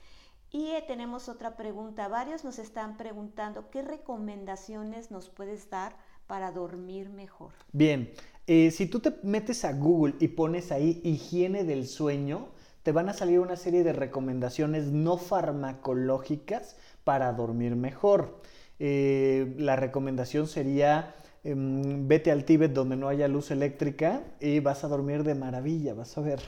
Y 0.50 0.72
eh, 0.72 0.84
tenemos 0.86 1.30
otra 1.30 1.56
pregunta. 1.56 2.08
Varios 2.08 2.44
nos 2.44 2.58
están 2.58 2.98
preguntando, 2.98 3.70
¿qué 3.70 3.80
recomendaciones 3.80 5.10
nos 5.10 5.30
puedes 5.30 5.70
dar 5.70 5.96
para 6.26 6.52
dormir 6.52 7.08
mejor? 7.08 7.52
Bien, 7.72 8.12
eh, 8.46 8.70
si 8.70 8.86
tú 8.86 9.00
te 9.00 9.18
metes 9.22 9.64
a 9.64 9.72
Google 9.72 10.16
y 10.20 10.28
pones 10.28 10.70
ahí 10.70 11.00
higiene 11.02 11.64
del 11.64 11.86
sueño, 11.86 12.48
te 12.82 12.92
van 12.92 13.08
a 13.08 13.12
salir 13.12 13.40
una 13.40 13.56
serie 13.56 13.84
de 13.84 13.92
recomendaciones 13.92 14.86
no 14.86 15.16
farmacológicas 15.16 16.76
para 17.04 17.32
dormir 17.32 17.76
mejor. 17.76 18.40
Eh, 18.78 19.54
la 19.58 19.76
recomendación 19.76 20.48
sería 20.48 21.14
em, 21.44 22.08
vete 22.08 22.32
al 22.32 22.44
Tíbet 22.44 22.72
donde 22.72 22.96
no 22.96 23.08
haya 23.08 23.28
luz 23.28 23.50
eléctrica 23.50 24.22
y 24.40 24.60
vas 24.60 24.82
a 24.84 24.88
dormir 24.88 25.22
de 25.22 25.34
maravilla, 25.34 25.94
vas 25.94 26.16
a 26.18 26.20
ver. 26.20 26.40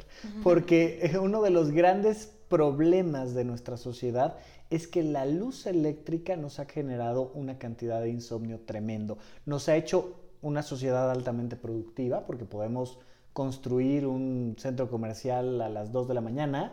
Porque 0.43 1.13
uno 1.21 1.43
de 1.43 1.51
los 1.51 1.71
grandes 1.71 2.33
problemas 2.49 3.35
de 3.35 3.45
nuestra 3.45 3.77
sociedad 3.77 4.37
es 4.71 4.89
que 4.89 5.03
la 5.03 5.27
luz 5.27 5.67
eléctrica 5.67 6.37
nos 6.37 6.59
ha 6.59 6.65
generado 6.65 7.31
una 7.35 7.59
cantidad 7.59 8.01
de 8.01 8.11
insomnio 8.11 8.61
tremendo. 8.61 9.19
Nos 9.47 9.69
ha 9.69 9.77
hecho 9.77 10.21
una 10.43 10.63
sociedad 10.63 11.11
altamente 11.11 11.57
productiva 11.57 12.27
porque 12.27 12.45
podemos 12.45 12.99
construir 13.35 14.07
un 14.07 14.57
centro 14.59 14.89
comercial 14.89 15.61
a 15.61 15.69
las 15.69 15.93
2 15.93 16.09
de 16.09 16.15
la 16.15 16.21
mañana. 16.23 16.73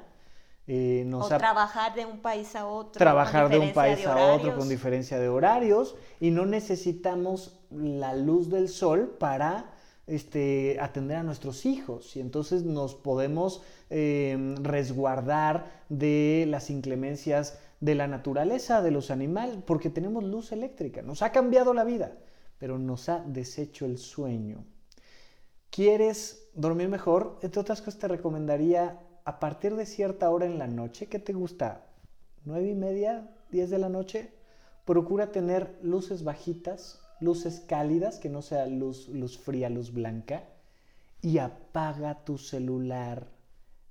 Eh, 0.68 1.10
o 1.14 1.28
trabajar 1.28 1.96
de 1.96 2.06
un 2.06 2.20
país 2.20 2.56
a 2.56 2.68
otro. 2.68 2.98
Trabajar 2.98 3.50
de 3.50 3.60
un 3.60 3.74
país 3.74 4.06
a 4.06 4.34
otro 4.34 4.56
con 4.56 4.70
diferencia 4.70 5.20
de 5.20 5.28
horarios 5.28 5.96
y 6.22 6.30
no 6.30 6.46
necesitamos 6.46 7.60
la 7.72 8.16
luz 8.16 8.50
del 8.50 8.70
sol 8.70 9.18
para 9.20 9.72
este, 10.06 10.78
atender 10.80 11.18
a 11.18 11.24
nuestros 11.24 11.66
hijos 11.66 12.16
y 12.16 12.20
entonces 12.20 12.64
nos 12.64 12.94
podemos 12.96 13.64
em, 13.90 14.56
resguardar 14.58 15.84
de 15.90 16.46
las 16.48 16.70
inclemencias 16.70 17.58
de 17.80 17.96
la 17.96 18.08
naturaleza, 18.08 18.84
de 18.84 18.92
los 18.92 19.10
animales, 19.10 19.58
porque 19.66 19.90
tenemos 19.90 20.24
luz 20.24 20.52
eléctrica. 20.52 21.02
Nos 21.02 21.24
ha 21.24 21.32
cambiado 21.32 21.74
la 21.74 21.84
vida, 21.84 22.14
pero 22.60 22.78
nos 22.78 23.10
ha 23.10 23.24
deshecho 23.26 23.88
el 23.88 23.98
sueño. 23.98 24.64
¿Quieres 25.72 26.41
dormir 26.54 26.90
mejor? 26.90 27.40
Entre 27.42 27.60
otras 27.60 27.82
cosas 27.82 28.00
te 28.00 28.08
recomendaría 28.08 29.00
a 29.24 29.40
partir 29.40 29.76
de 29.76 29.86
cierta 29.86 30.30
hora 30.30 30.46
en 30.46 30.58
la 30.58 30.68
noche, 30.68 31.08
¿qué 31.08 31.20
te 31.20 31.34
gusta? 31.34 31.86
¿Nueve 32.44 32.70
y 32.70 32.76
media? 32.76 33.30
¿Diez 33.52 33.70
de 33.70 33.78
la 33.78 33.90
noche? 33.90 34.32
Procura 34.86 35.32
tener 35.32 35.78
luces 35.84 36.24
bajitas, 36.24 37.02
luces 37.20 37.60
cálidas, 37.68 38.18
que 38.18 38.30
no 38.30 38.42
sea 38.42 38.66
luz, 38.66 39.08
luz 39.10 39.38
fría, 39.38 39.70
luz 39.70 39.94
blanca, 39.94 40.44
y 41.22 41.38
apaga 41.38 42.24
tu 42.26 42.38
celular, 42.38 43.28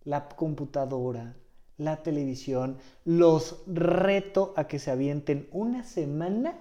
la 0.04 0.28
computadora, 0.28 1.36
la 1.78 2.02
televisión. 2.02 2.78
Los 3.04 3.62
reto 3.66 4.52
a 4.56 4.66
que 4.66 4.80
se 4.80 4.90
avienten 4.90 5.48
una 5.52 5.84
semana 5.84 6.58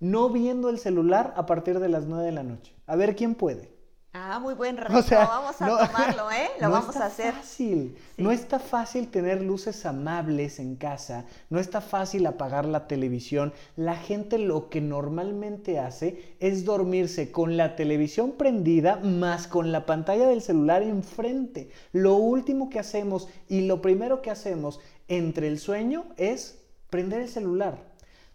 no 0.00 0.30
viendo 0.30 0.70
el 0.70 0.78
celular 0.78 1.34
a 1.36 1.46
partir 1.46 1.78
de 1.78 1.88
las 1.88 2.06
nueve 2.06 2.24
de 2.24 2.32
la 2.32 2.42
noche. 2.42 2.74
A 2.86 2.96
ver 2.96 3.14
quién 3.14 3.34
puede. 3.34 3.79
Ah, 4.12 4.40
muy 4.40 4.54
buen 4.54 4.76
reto. 4.76 4.94
vamos 5.10 5.62
a 5.62 5.66
tomarlo, 5.68 6.30
¿eh? 6.32 6.48
Lo 6.60 6.68
vamos 6.68 6.96
a 6.96 7.06
hacer. 7.06 7.32
Fácil. 7.32 7.96
No 8.16 8.32
está 8.32 8.58
fácil 8.58 9.08
tener 9.08 9.40
luces 9.40 9.86
amables 9.86 10.58
en 10.58 10.74
casa. 10.74 11.26
No 11.48 11.60
está 11.60 11.80
fácil 11.80 12.26
apagar 12.26 12.64
la 12.64 12.88
televisión. 12.88 13.52
La 13.76 13.94
gente 13.94 14.38
lo 14.38 14.68
que 14.68 14.80
normalmente 14.80 15.78
hace 15.78 16.34
es 16.40 16.64
dormirse 16.64 17.30
con 17.30 17.56
la 17.56 17.76
televisión 17.76 18.32
prendida 18.32 18.96
más 18.96 19.46
con 19.46 19.70
la 19.70 19.86
pantalla 19.86 20.26
del 20.26 20.42
celular 20.42 20.82
enfrente. 20.82 21.70
Lo 21.92 22.14
último 22.14 22.68
que 22.68 22.80
hacemos 22.80 23.28
y 23.48 23.68
lo 23.68 23.80
primero 23.80 24.22
que 24.22 24.32
hacemos 24.32 24.80
entre 25.06 25.46
el 25.46 25.60
sueño 25.60 26.06
es 26.16 26.58
prender 26.90 27.20
el 27.20 27.28
celular. 27.28 27.89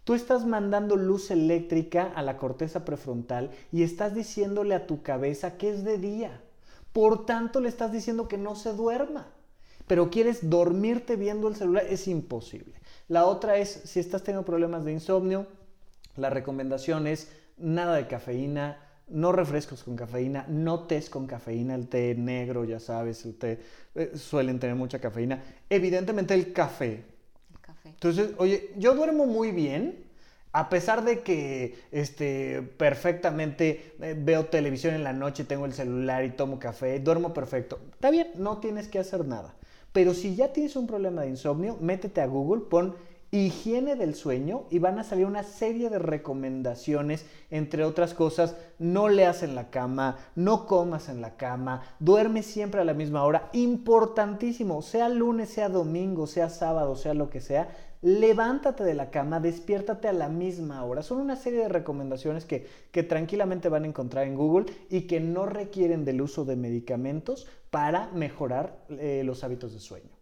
Tú 0.05 0.13
estás 0.13 0.45
mandando 0.45 0.95
luz 0.95 1.31
eléctrica 1.31 2.13
a 2.15 2.21
la 2.21 2.37
corteza 2.37 2.85
prefrontal 2.85 3.49
y 3.71 3.81
estás 3.81 4.13
diciéndole 4.13 4.75
a 4.75 4.85
tu 4.85 5.01
cabeza 5.01 5.57
que 5.57 5.71
es 5.71 5.83
de 5.83 5.97
día. 5.97 6.41
Por 6.93 7.25
tanto, 7.25 7.59
le 7.59 7.69
estás 7.69 7.91
diciendo 7.91 8.27
que 8.27 8.37
no 8.37 8.55
se 8.55 8.71
duerma. 8.71 9.27
Pero 9.87 10.11
quieres 10.11 10.49
dormirte 10.49 11.15
viendo 11.15 11.47
el 11.47 11.55
celular, 11.55 11.85
es 11.89 12.07
imposible. 12.07 12.75
La 13.07 13.25
otra 13.25 13.57
es, 13.57 13.81
si 13.85 13.99
estás 13.99 14.23
teniendo 14.23 14.45
problemas 14.45 14.85
de 14.85 14.93
insomnio, 14.93 15.47
la 16.15 16.29
recomendación 16.29 17.07
es 17.07 17.31
nada 17.57 17.95
de 17.95 18.07
cafeína, 18.07 18.79
no 19.07 19.31
refrescos 19.31 19.83
con 19.83 19.95
cafeína, 19.95 20.45
no 20.47 20.81
tés 20.81 21.09
con 21.09 21.25
cafeína, 21.25 21.73
el 21.73 21.87
té 21.87 22.13
negro, 22.15 22.63
ya 22.63 22.79
sabes, 22.79 23.25
el 23.25 23.35
té 23.37 23.59
eh, 23.95 24.11
suelen 24.15 24.59
tener 24.59 24.75
mucha 24.75 24.99
cafeína. 24.99 25.43
Evidentemente 25.67 26.35
el 26.35 26.53
café, 26.53 27.03
entonces, 27.85 28.31
oye, 28.37 28.71
yo 28.77 28.95
duermo 28.95 29.25
muy 29.25 29.51
bien, 29.51 30.03
a 30.51 30.69
pesar 30.69 31.03
de 31.03 31.21
que 31.21 31.75
este, 31.91 32.61
perfectamente 32.61 33.95
eh, 34.01 34.15
veo 34.17 34.45
televisión 34.45 34.95
en 34.95 35.03
la 35.03 35.13
noche, 35.13 35.43
tengo 35.43 35.65
el 35.65 35.73
celular 35.73 36.23
y 36.23 36.31
tomo 36.31 36.59
café, 36.59 36.99
duermo 36.99 37.33
perfecto. 37.33 37.79
Está 37.91 38.09
bien, 38.09 38.27
no 38.35 38.59
tienes 38.59 38.87
que 38.87 38.99
hacer 38.99 39.25
nada. 39.25 39.53
Pero 39.91 40.13
si 40.13 40.35
ya 40.35 40.53
tienes 40.53 40.75
un 40.75 40.87
problema 40.87 41.21
de 41.21 41.29
insomnio, 41.29 41.77
métete 41.79 42.21
a 42.21 42.25
Google, 42.25 42.63
pon 42.69 42.95
higiene 43.31 43.95
del 43.95 44.15
sueño 44.15 44.65
y 44.69 44.79
van 44.79 44.99
a 44.99 45.03
salir 45.03 45.25
una 45.25 45.43
serie 45.43 45.89
de 45.89 45.99
recomendaciones, 45.99 47.25
entre 47.49 47.83
otras 47.83 48.13
cosas, 48.13 48.55
no 48.79 49.09
leas 49.09 49.43
en 49.43 49.55
la 49.55 49.69
cama, 49.69 50.17
no 50.35 50.67
comas 50.67 51.09
en 51.09 51.21
la 51.21 51.35
cama, 51.35 51.81
duerme 51.99 52.43
siempre 52.43 52.81
a 52.81 52.85
la 52.85 52.93
misma 52.93 53.23
hora, 53.23 53.49
importantísimo, 53.53 54.81
sea 54.81 55.09
lunes, 55.09 55.49
sea 55.49 55.69
domingo, 55.69 56.27
sea 56.27 56.49
sábado, 56.49 56.95
sea 56.95 57.13
lo 57.13 57.29
que 57.29 57.41
sea, 57.41 57.69
levántate 58.01 58.83
de 58.83 58.93
la 58.93 59.09
cama, 59.09 59.39
despiértate 59.39 60.07
a 60.07 60.13
la 60.13 60.29
misma 60.29 60.83
hora. 60.83 61.01
Son 61.01 61.19
una 61.19 61.35
serie 61.35 61.61
de 61.61 61.69
recomendaciones 61.69 62.45
que, 62.45 62.67
que 62.91 63.03
tranquilamente 63.03 63.67
van 63.67 63.83
a 63.83 63.87
encontrar 63.87 64.27
en 64.27 64.35
Google 64.35 64.67
y 64.89 65.01
que 65.01 65.19
no 65.19 65.45
requieren 65.45 66.05
del 66.05 66.21
uso 66.21 66.45
de 66.45 66.55
medicamentos 66.55 67.47
para 67.71 68.07
mejorar 68.11 68.85
eh, 68.89 69.23
los 69.25 69.43
hábitos 69.43 69.73
de 69.73 69.79
sueño. 69.79 70.14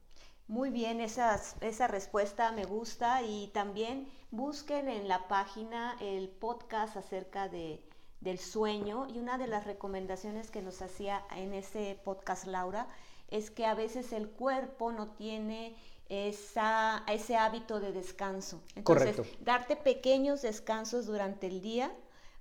Muy 0.48 0.70
bien, 0.70 1.00
esa 1.00 1.88
respuesta 1.88 2.52
me 2.52 2.66
gusta 2.66 3.22
y 3.24 3.48
también 3.54 4.08
busquen 4.32 4.90
en 4.90 5.08
la 5.08 5.28
página 5.28 5.96
el 6.02 6.28
podcast 6.30 6.98
acerca 6.98 7.48
de, 7.48 7.82
del 8.24 8.40
sueño 8.40 9.08
y 9.14 9.20
una 9.20 9.38
de 9.38 9.48
las 9.48 9.66
recomendaciones 9.66 10.50
que 10.50 10.62
nos 10.62 10.82
hacía 10.82 11.24
en 11.36 11.54
ese 11.54 12.00
podcast 12.04 12.46
Laura 12.46 12.88
es 13.30 13.52
que 13.52 13.66
a 13.66 13.74
veces 13.74 14.14
el 14.14 14.30
cuerpo 14.30 14.92
no 14.92 15.10
tiene 15.10 15.76
esa, 16.10 17.04
ese 17.08 17.36
hábito 17.36 17.80
de 17.80 17.92
descanso. 17.92 18.62
Entonces, 18.76 19.16
Correcto. 19.16 19.38
darte 19.44 19.76
pequeños 19.76 20.42
descansos 20.42 21.06
durante 21.06 21.48
el 21.48 21.62
día 21.62 21.92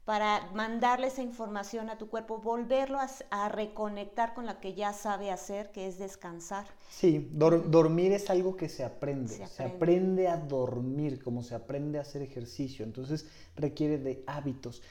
para 0.04 0.50
mandarle 0.52 1.06
esa 1.06 1.22
información 1.22 1.88
a 1.88 1.96
tu 1.96 2.08
cuerpo, 2.08 2.38
volverlo 2.38 2.98
a, 3.30 3.48
reconectar 3.48 4.34
con 4.34 4.46
lo 4.46 4.60
que 4.60 4.74
ya 4.74 4.92
sabe 4.92 5.30
hacer, 5.30 5.70
que 5.70 5.86
es 5.86 5.98
descansar. 5.98 6.66
Sí, 6.90 7.30
dormir 7.32 8.12
es 8.12 8.28
algo 8.28 8.56
que 8.56 8.68
se 8.68 8.82
aprende. 8.82 9.28
se 9.28 9.44
aprende. 9.44 9.48
se 9.48 9.62
aprende. 9.62 10.28
a 10.28 10.36
dormir, 10.36 11.22
como 11.22 11.44
se 11.44 11.54
aprende 11.54 11.98
a 11.98 12.02
hacer 12.02 12.22
ejercicio. 12.22 12.84
Entonces 12.84 13.26
requiere 13.54 13.98
de 13.98 14.24
hábitos. 14.26 14.82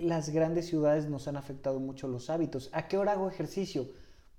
Las 0.00 0.28
grandes 0.30 0.68
ciudades 0.68 1.06
nos 1.06 1.26
han 1.26 1.36
afectado 1.36 1.80
mucho 1.80 2.06
los 2.06 2.30
hábitos. 2.30 2.70
¿A 2.72 2.86
qué 2.86 2.98
hora 2.98 3.12
hago 3.12 3.28
ejercicio? 3.28 3.88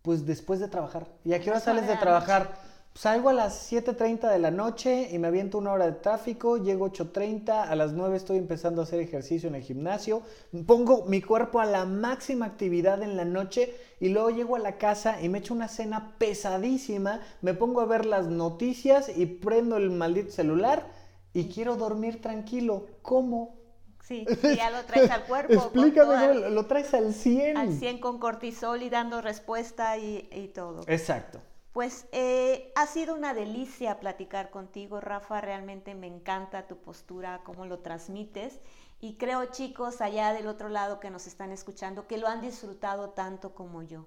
Pues 0.01 0.25
después 0.25 0.61
de 0.61 0.69
trabajar. 0.69 1.07
¿Y 1.25 1.33
a 1.33 1.41
qué 1.41 1.49
hora 1.49 1.59
sales 1.59 1.85
de 1.85 1.97
trabajar? 1.97 2.72
Salgo 2.95 3.29
a 3.29 3.33
las 3.33 3.71
7.30 3.71 4.29
de 4.29 4.37
la 4.37 4.51
noche 4.51 5.09
y 5.11 5.17
me 5.17 5.27
aviento 5.27 5.57
una 5.57 5.71
hora 5.71 5.85
de 5.87 5.93
tráfico, 5.93 6.57
llego 6.57 6.91
8.30, 6.91 7.67
a 7.67 7.75
las 7.75 7.93
9 7.93 8.15
estoy 8.15 8.37
empezando 8.37 8.81
a 8.81 8.83
hacer 8.83 8.99
ejercicio 8.99 9.49
en 9.49 9.55
el 9.55 9.63
gimnasio, 9.63 10.21
pongo 10.67 11.03
mi 11.05 11.19
cuerpo 11.19 11.59
a 11.59 11.65
la 11.65 11.85
máxima 11.85 12.45
actividad 12.45 13.01
en 13.01 13.17
la 13.17 13.25
noche 13.25 13.75
y 13.99 14.09
luego 14.09 14.29
llego 14.29 14.55
a 14.55 14.59
la 14.59 14.77
casa 14.77 15.23
y 15.23 15.27
me 15.27 15.39
echo 15.39 15.55
una 15.55 15.69
cena 15.69 16.13
pesadísima, 16.19 17.21
me 17.41 17.55
pongo 17.55 17.81
a 17.81 17.85
ver 17.85 18.05
las 18.05 18.27
noticias 18.27 19.09
y 19.15 19.25
prendo 19.25 19.77
el 19.77 19.89
maldito 19.89 20.31
celular 20.31 20.85
y 21.33 21.49
quiero 21.49 21.77
dormir 21.77 22.21
tranquilo. 22.21 22.85
¿Cómo? 23.01 23.55
Sí, 24.03 24.23
ya 24.55 24.69
lo 24.69 24.83
traes 24.85 25.09
al 25.09 25.23
cuerpo. 25.23 25.53
Explícame, 25.53 26.51
lo 26.51 26.65
traes 26.67 26.93
al 26.93 27.11
100. 27.11 27.57
Al 27.57 27.73
100 27.73 27.97
con 27.97 28.19
cortisol 28.19 28.83
y 28.83 28.91
dando 28.91 29.19
respuesta 29.19 29.97
y, 29.97 30.29
y 30.31 30.49
todo. 30.49 30.81
Exacto. 30.85 31.41
Pues 31.73 32.05
eh, 32.11 32.71
ha 32.75 32.85
sido 32.85 33.15
una 33.15 33.33
delicia 33.33 33.99
platicar 33.99 34.51
contigo, 34.51 35.01
Rafa. 35.01 35.41
Realmente 35.41 35.95
me 35.95 36.07
encanta 36.07 36.67
tu 36.67 36.77
postura, 36.77 37.41
cómo 37.43 37.65
lo 37.65 37.79
transmites. 37.79 38.59
Y 39.01 39.15
creo, 39.15 39.45
chicos, 39.45 39.99
allá 39.99 40.33
del 40.33 40.47
otro 40.47 40.69
lado 40.69 40.99
que 40.99 41.09
nos 41.09 41.25
están 41.27 41.51
escuchando, 41.51 42.07
que 42.07 42.19
lo 42.19 42.27
han 42.27 42.41
disfrutado 42.41 43.09
tanto 43.09 43.55
como 43.55 43.81
yo. 43.81 44.05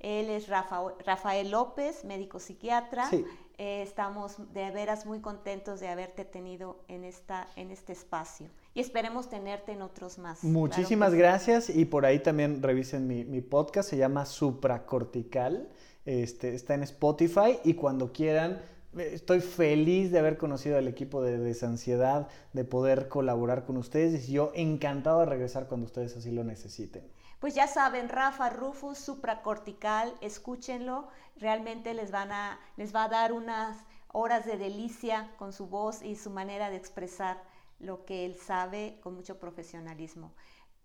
Él 0.00 0.28
es 0.28 0.48
Rafael 0.48 1.50
López, 1.50 2.04
médico 2.04 2.40
psiquiatra. 2.40 3.08
Eh, 3.56 3.82
estamos 3.82 4.36
de 4.52 4.70
veras 4.72 5.06
muy 5.06 5.20
contentos 5.20 5.78
de 5.78 5.88
haberte 5.88 6.24
tenido 6.24 6.84
en, 6.88 7.04
esta, 7.04 7.46
en 7.54 7.70
este 7.70 7.92
espacio 7.92 8.48
y 8.74 8.80
esperemos 8.80 9.30
tenerte 9.30 9.72
en 9.72 9.80
otros 9.80 10.18
más. 10.18 10.42
Muchísimas 10.42 11.14
gracias 11.14 11.70
y 11.70 11.84
por 11.84 12.04
ahí 12.04 12.18
también 12.18 12.60
revisen 12.62 13.06
mi, 13.06 13.24
mi 13.24 13.40
podcast, 13.40 13.88
se 13.88 13.96
llama 13.96 14.26
Supracortical. 14.26 15.70
Este, 16.04 16.54
está 16.54 16.74
en 16.74 16.82
Spotify 16.82 17.58
y 17.64 17.74
cuando 17.74 18.12
quieran 18.12 18.60
estoy 18.98 19.40
feliz 19.40 20.10
de 20.12 20.18
haber 20.18 20.36
conocido 20.36 20.78
al 20.78 20.86
equipo 20.86 21.22
de 21.22 21.38
Desansiedad, 21.38 22.28
de 22.52 22.64
poder 22.64 23.08
colaborar 23.08 23.64
con 23.64 23.76
ustedes 23.76 24.28
y 24.28 24.32
yo 24.32 24.52
encantado 24.54 25.20
de 25.20 25.26
regresar 25.26 25.66
cuando 25.66 25.86
ustedes 25.86 26.16
así 26.16 26.30
lo 26.30 26.44
necesiten. 26.44 27.04
Pues 27.40 27.54
ya 27.54 27.66
saben, 27.66 28.08
Rafa 28.08 28.50
Rufus, 28.50 28.98
supracortical, 28.98 30.14
escúchenlo, 30.20 31.08
realmente 31.36 31.92
les, 31.92 32.10
van 32.10 32.32
a, 32.32 32.58
les 32.76 32.94
va 32.94 33.04
a 33.04 33.08
dar 33.08 33.32
unas 33.32 33.76
horas 34.12 34.46
de 34.46 34.56
delicia 34.56 35.30
con 35.36 35.52
su 35.52 35.66
voz 35.66 36.02
y 36.02 36.16
su 36.16 36.30
manera 36.30 36.70
de 36.70 36.76
expresar 36.76 37.42
lo 37.80 38.04
que 38.04 38.24
él 38.24 38.36
sabe 38.36 38.98
con 39.02 39.14
mucho 39.14 39.38
profesionalismo. 39.38 40.32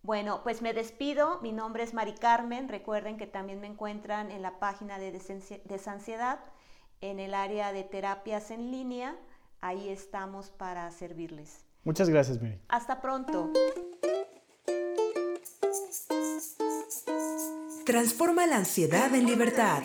Bueno, 0.02 0.41
pues 0.43 0.62
me 0.62 0.74
despido. 0.74 1.39
Mi 1.41 1.52
nombre 1.52 1.84
es 1.84 1.93
Mari 1.93 2.14
Carmen. 2.14 2.70
Recuerden 2.70 3.18
que 3.18 3.28
también 3.28 3.60
me 3.60 3.68
encuentran 3.68 4.32
en 4.32 4.41
la 4.41 4.60
página 4.60 4.97
de 4.97 5.12
Desansiedad, 5.66 6.39
en 7.02 7.20
el 7.20 7.34
área 7.34 7.74
de 7.74 7.84
terapias 7.84 8.52
en 8.52 8.72
línea. 8.72 9.16
Ahí 9.62 9.89
estamos 9.89 10.50
para 10.50 10.89
servirles. 10.91 11.66
Muchas 11.84 12.10
gracias, 12.10 12.41
Mary. 12.41 12.60
Hasta 12.70 13.02
pronto. 13.02 13.52
Transforma 17.86 18.45
la 18.45 18.58
ansiedad 18.58 19.14
en 19.14 19.26
libertad. 19.26 19.84